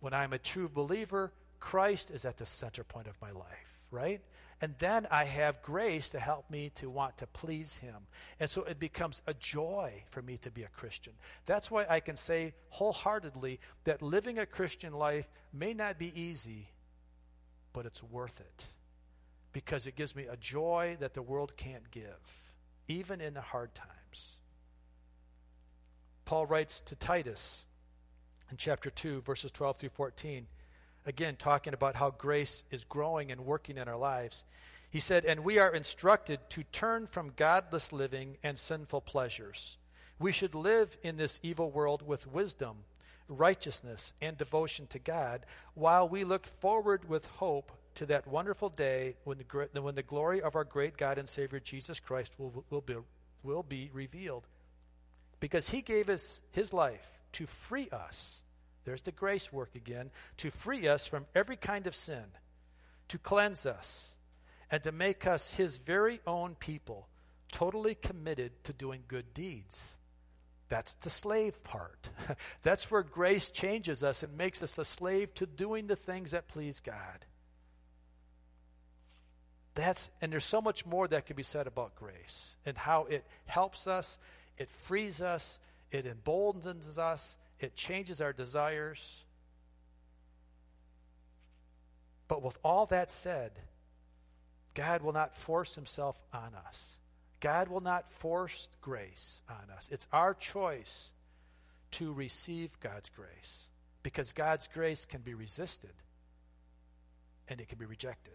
[0.00, 4.20] When I'm a true believer, Christ is at the center point of my life, right?
[4.60, 7.94] And then I have grace to help me to want to please Him.
[8.40, 11.12] And so it becomes a joy for me to be a Christian.
[11.46, 16.68] That's why I can say wholeheartedly that living a Christian life may not be easy,
[17.72, 18.66] but it's worth it.
[19.52, 22.02] Because it gives me a joy that the world can't give,
[22.88, 24.40] even in the hard times.
[26.24, 27.64] Paul writes to Titus
[28.50, 30.46] in chapter 2, verses 12 through 14
[31.08, 34.44] again, talking about how grace is growing and working in our lives.
[34.90, 39.78] He said, And we are instructed to turn from godless living and sinful pleasures.
[40.18, 42.76] We should live in this evil world with wisdom,
[43.26, 49.16] righteousness, and devotion to God, while we look forward with hope to that wonderful day
[49.24, 52.80] when the, when the glory of our great God and Savior Jesus Christ will, will,
[52.82, 52.96] be,
[53.42, 54.46] will be revealed.
[55.40, 58.42] Because he gave us his life to free us
[58.88, 62.24] there's the grace work again to free us from every kind of sin,
[63.08, 64.14] to cleanse us,
[64.70, 67.06] and to make us his very own people,
[67.52, 69.98] totally committed to doing good deeds.
[70.70, 72.08] That's the slave part.
[72.62, 76.48] That's where grace changes us and makes us a slave to doing the things that
[76.48, 77.26] please God.
[79.74, 83.26] That's and there's so much more that can be said about grace and how it
[83.44, 84.16] helps us,
[84.56, 85.60] it frees us,
[85.90, 89.24] it emboldens us, it changes our desires.
[92.28, 93.52] But with all that said,
[94.74, 96.98] God will not force himself on us.
[97.40, 99.88] God will not force grace on us.
[99.92, 101.12] It's our choice
[101.92, 103.68] to receive God's grace
[104.02, 105.92] because God's grace can be resisted
[107.48, 108.34] and it can be rejected.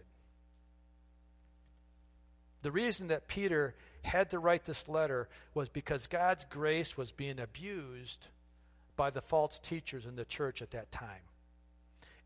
[2.61, 7.39] The reason that Peter had to write this letter was because God's grace was being
[7.39, 8.27] abused
[8.95, 11.21] by the false teachers in the church at that time.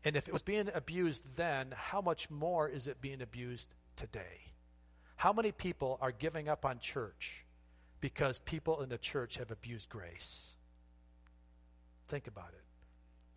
[0.04, 4.52] And if it was being abused then, how much more is it being abused today?
[5.16, 7.44] How many people are giving up on church
[8.00, 10.52] because people in the church have abused grace?
[12.08, 12.62] Think about it.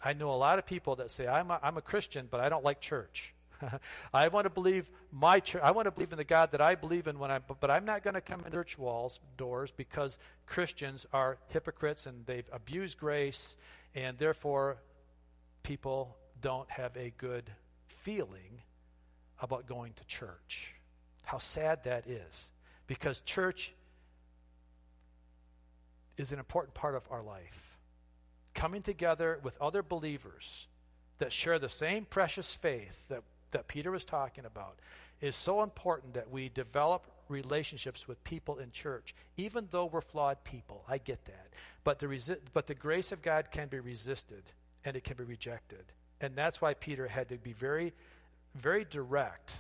[0.04, 2.50] I know a lot of people that say, I'm a, I'm a Christian, but I
[2.50, 3.34] don't like church.
[4.14, 5.62] I want to believe my church.
[5.64, 7.40] I want to believe in the God that I believe in when I.
[7.40, 12.26] But I'm not going to come in church walls doors because Christians are hypocrites and
[12.26, 13.56] they've abused grace,
[13.96, 14.78] and therefore
[15.64, 17.50] people don't have a good
[17.88, 18.62] feeling
[19.42, 20.74] about going to church.
[21.24, 22.52] How sad that is.
[22.88, 23.74] Because church
[26.18, 27.78] is an important part of our life.
[28.54, 30.68] Coming together with other believers
[31.20, 34.80] that share the same precious faith that, that Peter was talking about
[35.22, 40.44] is so important that we develop relationships with people in church, even though we're flawed
[40.44, 40.84] people.
[40.88, 41.48] I get that.
[41.84, 44.44] But the, resi- but the grace of God can be resisted
[44.84, 45.84] and it can be rejected.
[46.20, 47.94] And that's why Peter had to be very,
[48.56, 49.56] very direct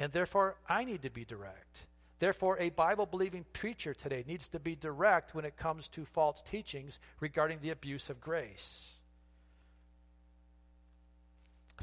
[0.00, 1.86] and therefore, I need to be direct.
[2.18, 6.42] Therefore, a Bible believing preacher today needs to be direct when it comes to false
[6.42, 8.94] teachings regarding the abuse of grace.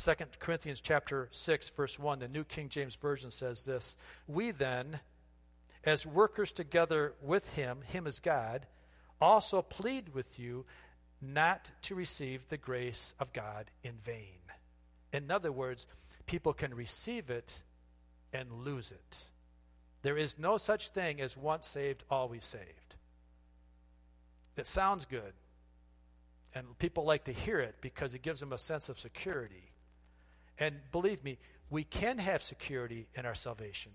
[0.01, 3.95] 2 Corinthians chapter 6 verse 1 the New King James version says this
[4.27, 4.99] we then
[5.83, 8.65] as workers together with him him as God
[9.19, 10.65] also plead with you
[11.21, 14.39] not to receive the grace of God in vain
[15.11, 15.87] in other words
[16.27, 17.53] people can receive it
[18.33, 19.17] and lose it.
[20.03, 22.95] There is no such thing as once saved, always saved.
[24.55, 25.33] It sounds good.
[26.53, 29.66] And people like to hear it because it gives them a sense of security.
[30.59, 31.37] And believe me,
[31.69, 33.91] we can have security in our salvation.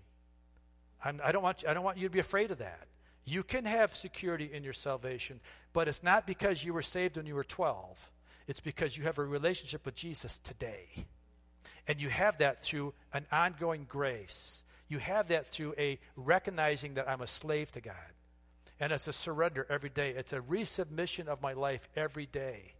[1.03, 2.87] I'm, I, don't want you, I don't want you to be afraid of that.
[3.25, 5.39] You can have security in your salvation,
[5.71, 8.11] but it's not because you were saved when you were 12.
[8.47, 10.87] It's because you have a relationship with Jesus today.
[11.87, 14.63] And you have that through an ongoing grace.
[14.89, 17.95] You have that through a recognizing that I'm a slave to God.
[18.79, 22.73] And it's a surrender every day, it's a resubmission of my life every day.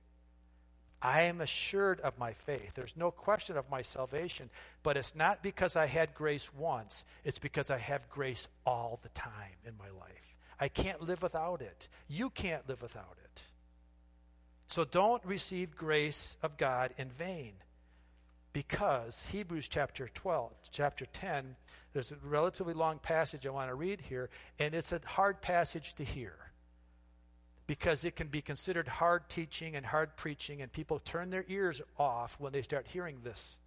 [1.03, 2.71] I am assured of my faith.
[2.75, 4.49] There's no question of my salvation,
[4.83, 9.09] but it's not because I had grace once, it's because I have grace all the
[9.09, 10.37] time in my life.
[10.61, 11.89] I can't live without it.
[12.07, 13.43] You can't live without it.
[14.67, 17.53] So don't receive grace of God in vain
[18.53, 21.55] because Hebrews chapter 12, chapter 10,
[21.91, 25.95] there's a relatively long passage I want to read here, and it's a hard passage
[25.95, 26.33] to hear
[27.67, 31.81] because it can be considered hard teaching and hard preaching, and people turn their ears
[31.97, 33.57] off when they start hearing this.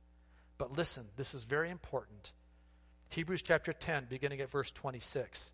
[0.59, 2.33] But listen, this is very important.
[3.09, 5.53] Hebrews chapter 10, beginning at verse 26.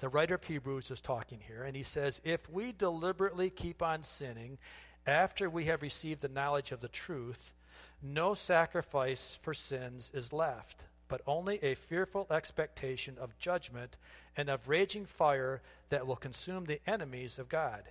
[0.00, 4.02] The writer of Hebrews is talking here, and he says, If we deliberately keep on
[4.02, 4.58] sinning
[5.06, 7.54] after we have received the knowledge of the truth,
[8.02, 13.96] no sacrifice for sins is left, but only a fearful expectation of judgment
[14.36, 15.62] and of raging fire
[15.92, 17.82] that will consume the enemies of God.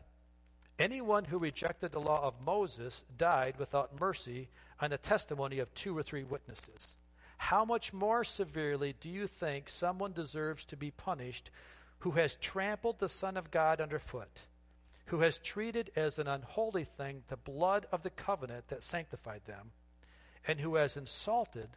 [0.79, 4.49] Anyone who rejected the law of Moses died without mercy
[4.79, 6.97] on the testimony of two or three witnesses.
[7.37, 11.51] How much more severely do you think someone deserves to be punished
[11.99, 14.41] who has trampled the Son of God underfoot,
[15.05, 19.71] who has treated as an unholy thing the blood of the covenant that sanctified them?
[20.47, 21.69] and who has insulted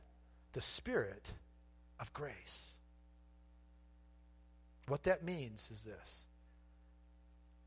[0.52, 1.32] the Spirit
[2.00, 2.73] of grace.
[4.88, 6.24] What that means is this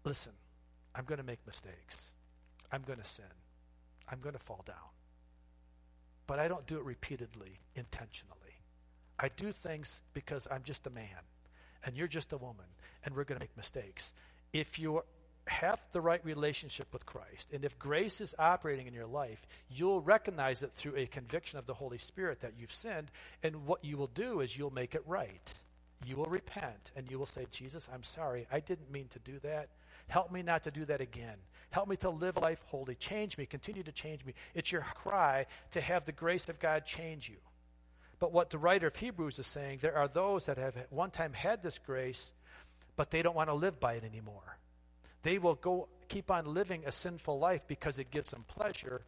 [0.03, 0.34] listen,
[0.95, 2.11] I'm going to make mistakes,
[2.72, 3.26] I'm going to sin,
[4.09, 4.76] I'm going to fall down.
[6.28, 8.36] But I don't do it repeatedly, intentionally.
[9.20, 11.24] I do things because I'm just a man,
[11.86, 12.65] and you're just a woman,
[13.03, 14.13] and we're going to make mistakes.
[14.53, 15.03] If you
[15.47, 20.01] have the right relationship with Christ, and if grace is operating in your life, you'll
[20.01, 23.09] recognize it through a conviction of the Holy Spirit that you've sinned,
[23.41, 25.53] and what you will do is you'll make it right.
[26.06, 28.48] You will repent and you will say, Jesus, I'm sorry.
[28.52, 29.70] I didn't mean to do that.
[30.08, 31.36] Help me not to do that again.
[31.70, 32.95] Help me to live life holy.
[32.95, 33.45] Change me.
[33.45, 34.34] Continue to change me.
[34.54, 37.38] It's your cry to have the grace of God change you.
[38.20, 41.12] But what the writer of Hebrews is saying, there are those that have at one
[41.12, 42.32] time had this grace,
[42.95, 44.58] but they don't want to live by it anymore.
[45.24, 49.02] They will go keep on living a sinful life because it gives them pleasure,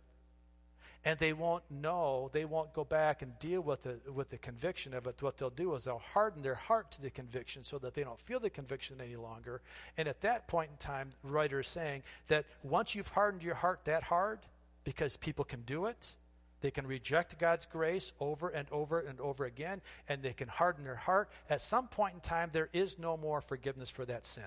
[1.06, 4.94] and they won't know, they won't go back and deal with the, with the conviction
[4.94, 5.22] of it.
[5.22, 8.20] What they'll do is they'll harden their heart to the conviction so that they don't
[8.22, 9.62] feel the conviction any longer.
[9.98, 13.56] And at that point in time, the writer is saying that once you've hardened your
[13.56, 14.40] heart that hard,
[14.84, 16.16] because people can do it,
[16.62, 20.84] they can reject God's grace over and over and over again, and they can harden
[20.84, 21.30] their heart.
[21.50, 24.44] At some point in time, there is no more forgiveness for that sin.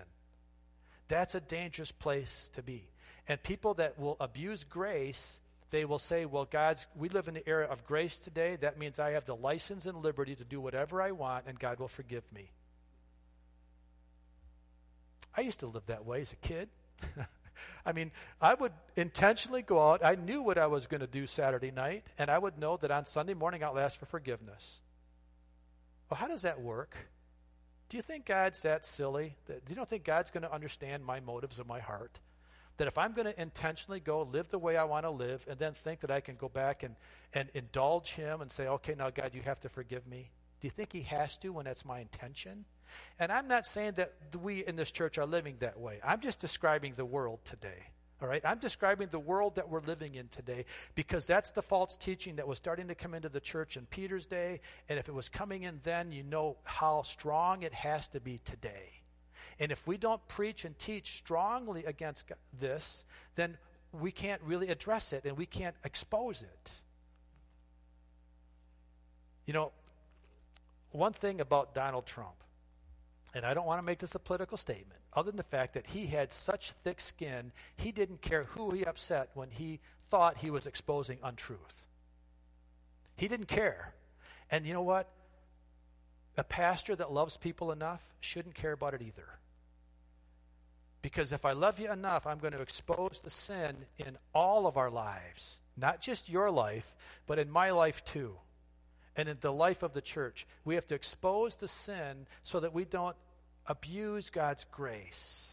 [1.09, 2.89] That's a dangerous place to be.
[3.29, 5.41] And people that will abuse grace
[5.73, 8.57] they will say, well, God's, we live in the era of grace today.
[8.57, 11.81] That means I have the license and liberty to do whatever I want, and God
[11.81, 12.51] will forgive me.
[15.35, 16.69] I used to live that way as a kid.
[17.87, 20.05] I mean, I would intentionally go out.
[20.05, 22.91] I knew what I was going to do Saturday night, and I would know that
[22.91, 24.81] on Sunday morning I'll ask for forgiveness.
[26.11, 26.95] Well, how does that work?
[27.89, 29.37] Do you think God's that silly?
[29.47, 32.21] Do you don't think God's going to understand my motives of my heart?
[32.77, 35.59] That if I'm going to intentionally go live the way I want to live and
[35.59, 36.97] then think that I can go back and,
[37.35, 40.31] and indulge him and say, okay, now, God, you have to forgive me?
[40.61, 42.65] Do you think he has to when that's my intention?
[43.19, 45.99] And I'm not saying that we in this church are living that way.
[46.05, 47.87] I'm just describing the world today.
[48.23, 48.43] All right?
[48.45, 50.65] I'm describing the world that we're living in today
[50.95, 54.27] because that's the false teaching that was starting to come into the church in Peter's
[54.27, 54.61] day.
[54.89, 58.39] And if it was coming in then, you know how strong it has to be
[58.45, 59.02] today.
[59.63, 63.05] And if we don't preach and teach strongly against this,
[63.37, 63.57] then
[63.93, 66.71] we can't really address it and we can't expose it.
[69.47, 69.71] You know,
[70.91, 72.35] one thing about Donald Trump,
[73.35, 75.87] and I don't want to make this a political statement, other than the fact that
[75.87, 79.79] he had such thick skin, he didn't care who he upset when he
[80.11, 81.87] thought he was exposing untruth.
[83.15, 83.95] He didn't care.
[84.51, 85.09] And you know what?
[86.37, 89.39] A pastor that loves people enough shouldn't care about it either.
[91.03, 94.77] Because if I love you enough, I'm going to expose the sin in all of
[94.77, 95.61] our lives.
[95.77, 96.97] Not just your life,
[97.27, 98.37] but in my life too.
[99.17, 100.47] And in the life of the church.
[100.65, 103.17] We have to expose the sin so that we don't
[103.67, 105.51] abuse God's grace.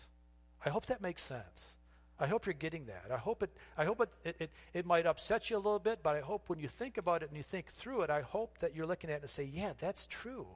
[0.64, 1.76] I hope that makes sense.
[2.20, 3.06] I hope you're getting that.
[3.12, 6.00] I hope it I hope it, it, it, it might upset you a little bit,
[6.04, 8.60] but I hope when you think about it and you think through it, I hope
[8.60, 10.48] that you're looking at it and say, Yeah, that's true.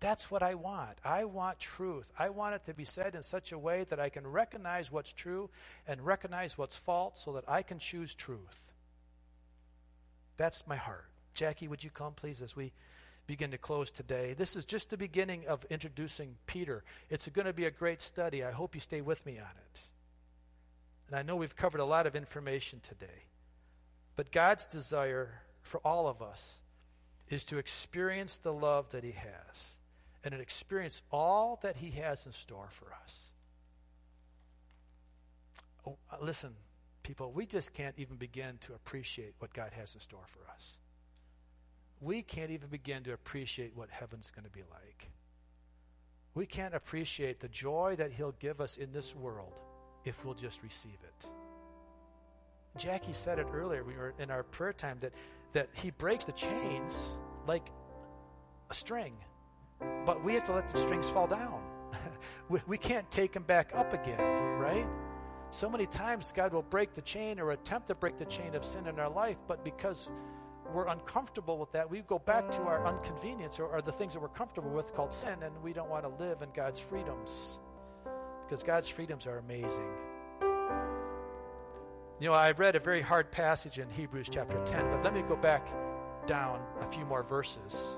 [0.00, 0.96] That's what I want.
[1.04, 2.10] I want truth.
[2.18, 5.12] I want it to be said in such a way that I can recognize what's
[5.12, 5.50] true
[5.86, 8.58] and recognize what's false so that I can choose truth.
[10.38, 11.04] That's my heart.
[11.34, 12.72] Jackie, would you come, please, as we
[13.26, 14.34] begin to close today?
[14.36, 16.82] This is just the beginning of introducing Peter.
[17.10, 18.42] It's going to be a great study.
[18.42, 19.80] I hope you stay with me on it.
[21.08, 23.26] And I know we've covered a lot of information today.
[24.16, 26.62] But God's desire for all of us
[27.28, 29.76] is to experience the love that He has
[30.24, 33.30] and experience all that He has in store for us.
[35.86, 36.50] Oh, uh, listen,
[37.02, 40.76] people, we just can't even begin to appreciate what God has in store for us.
[42.00, 45.10] We can't even begin to appreciate what heaven's going to be like.
[46.34, 49.60] We can't appreciate the joy that He'll give us in this world
[50.04, 51.26] if we'll just receive it.
[52.76, 53.82] Jackie said it earlier.
[53.84, 55.12] We were in our prayer time that,
[55.52, 57.70] that He breaks the chains like
[58.70, 59.14] a string
[60.04, 61.60] but we have to let the strings fall down.
[62.48, 64.20] we, we can't take them back up again,
[64.58, 64.86] right?
[65.50, 68.64] So many times God will break the chain or attempt to break the chain of
[68.64, 70.08] sin in our life, but because
[70.72, 74.20] we're uncomfortable with that, we go back to our inconvenience or, or the things that
[74.20, 77.58] we're comfortable with called sin, and we don't want to live in God's freedoms
[78.44, 79.88] because God's freedoms are amazing.
[82.20, 85.22] You know, I read a very hard passage in Hebrews chapter 10, but let me
[85.22, 85.66] go back
[86.26, 87.96] down a few more verses.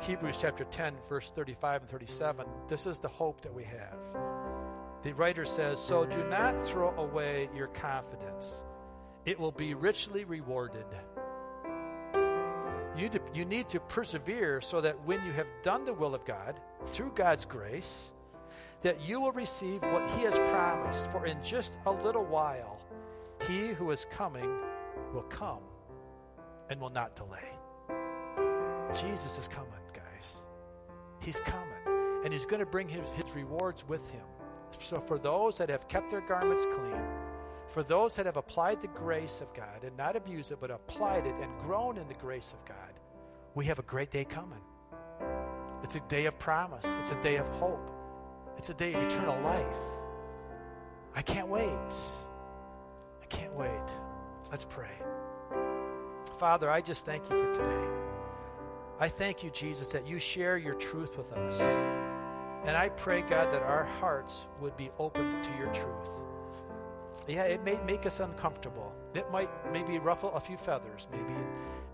[0.00, 2.46] Hebrews chapter 10, verse 35 and 37.
[2.68, 3.98] This is the hope that we have.
[5.02, 8.64] The writer says, So do not throw away your confidence,
[9.24, 10.86] it will be richly rewarded.
[12.96, 16.24] You, to, you need to persevere so that when you have done the will of
[16.24, 18.12] God, through God's grace,
[18.82, 21.10] that you will receive what He has promised.
[21.10, 22.80] For in just a little while,
[23.48, 24.60] He who is coming
[25.12, 25.60] will come
[26.70, 27.50] and will not delay.
[28.94, 29.72] Jesus is coming.
[31.26, 34.22] He's coming, and He's going to bring his, his rewards with Him.
[34.78, 37.02] So, for those that have kept their garments clean,
[37.68, 41.26] for those that have applied the grace of God and not abused it, but applied
[41.26, 42.92] it and grown in the grace of God,
[43.56, 44.60] we have a great day coming.
[45.82, 46.84] It's a day of promise.
[47.00, 47.90] It's a day of hope.
[48.56, 49.66] It's a day of eternal life.
[51.16, 51.94] I can't wait.
[53.20, 53.68] I can't wait.
[54.48, 54.94] Let's pray.
[56.38, 58.15] Father, I just thank you for today.
[58.98, 61.60] I thank you, Jesus, that you share your truth with us.
[62.64, 66.08] And I pray, God, that our hearts would be opened to your truth.
[67.28, 68.92] Yeah, it may make us uncomfortable.
[69.14, 71.08] It might maybe ruffle a few feathers.
[71.12, 71.34] Maybe,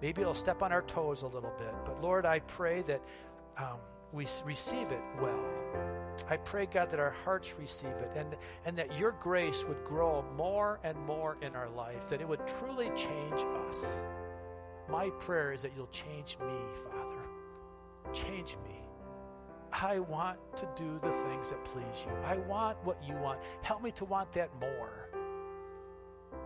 [0.01, 1.75] maybe it'll step on our toes a little bit.
[1.85, 3.03] But Lord, I pray that
[3.59, 3.79] um,
[4.13, 5.45] we receive it well.
[6.31, 10.25] I pray, God, that our hearts receive it and, and that your grace would grow
[10.37, 13.85] more and more in our life, that it would truly change us.
[14.91, 16.55] My prayer is that you'll change me,
[16.85, 18.13] Father.
[18.13, 18.77] Change me.
[19.73, 22.13] I want to do the things that please you.
[22.25, 23.41] I want what you want.
[23.63, 25.09] Help me to want that more.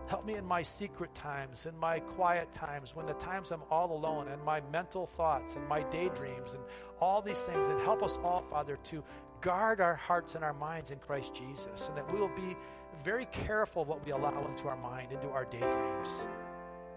[0.07, 3.91] Help me in my secret times, in my quiet times, when the times I'm all
[3.91, 6.63] alone, and my mental thoughts and my daydreams and
[7.01, 7.67] all these things.
[7.67, 9.03] And help us all, Father, to
[9.41, 12.55] guard our hearts and our minds in Christ Jesus, and that we will be
[13.03, 16.09] very careful what we allow into our mind, into our daydreams.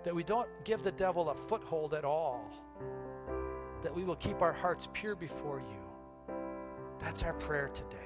[0.05, 2.51] That we don't give the devil a foothold at all.
[3.83, 6.35] That we will keep our hearts pure before you.
[6.99, 7.97] That's our prayer today.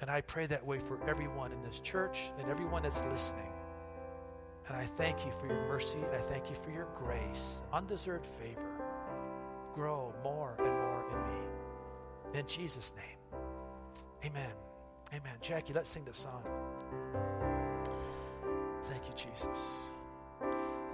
[0.00, 3.52] And I pray that way for everyone in this church and everyone that's listening.
[4.66, 8.26] And I thank you for your mercy and I thank you for your grace, undeserved
[8.40, 8.70] favor.
[9.74, 12.38] Grow more and more in me.
[12.40, 13.40] In Jesus' name.
[14.24, 14.52] Amen.
[15.10, 15.34] Amen.
[15.40, 16.44] Jackie, let's sing the song.
[19.02, 19.60] Thank you, Jesus.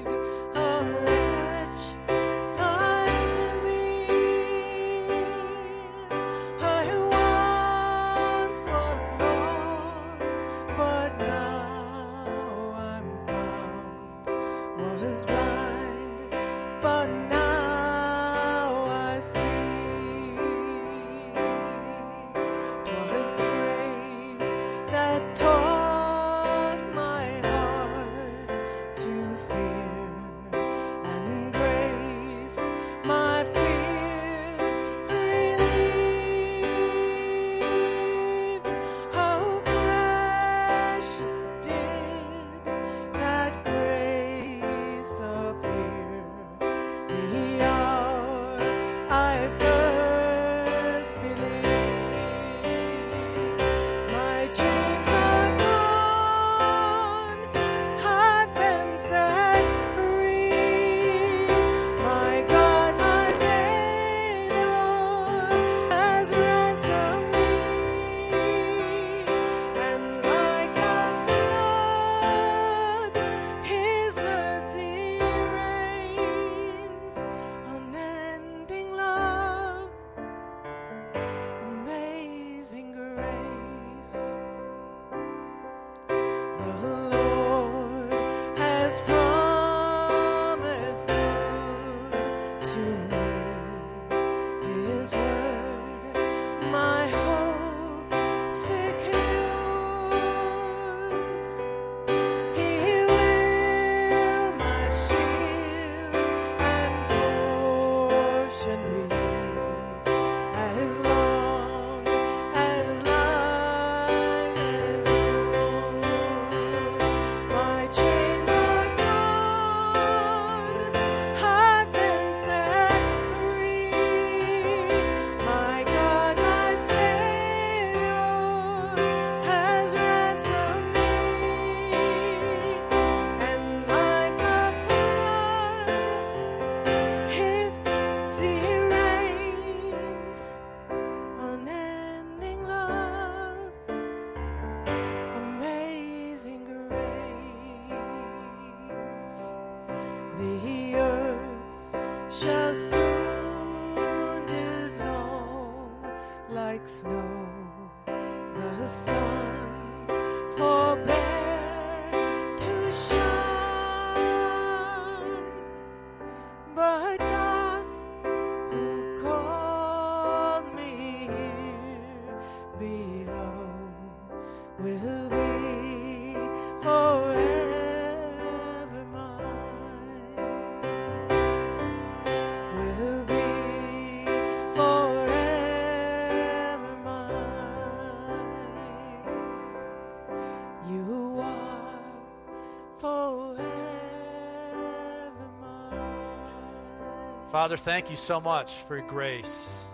[197.52, 199.84] Father, thank you so much for your grace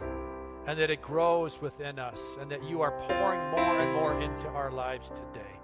[0.68, 4.46] and that it grows within us and that you are pouring more and more into
[4.46, 5.58] our lives today.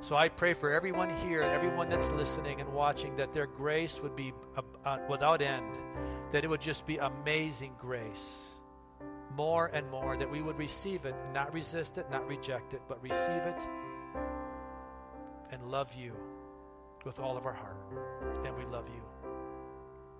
[0.00, 4.02] So I pray for everyone here and everyone that's listening and watching that their grace
[4.02, 5.78] would be uh, uh, without end,
[6.30, 8.44] that it would just be amazing grace.
[9.34, 13.02] More and more, that we would receive it not resist it, not reject it, but
[13.02, 13.62] receive it
[15.50, 16.12] and love you
[17.06, 17.78] with all of our heart.
[18.44, 19.19] And we love you.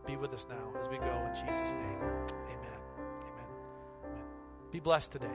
[0.06, 2.00] Be with us now as we go in Jesus' name.
[2.46, 2.80] Amen.
[2.98, 3.50] Amen.
[4.04, 4.24] Amen.
[4.72, 5.28] Be blessed today.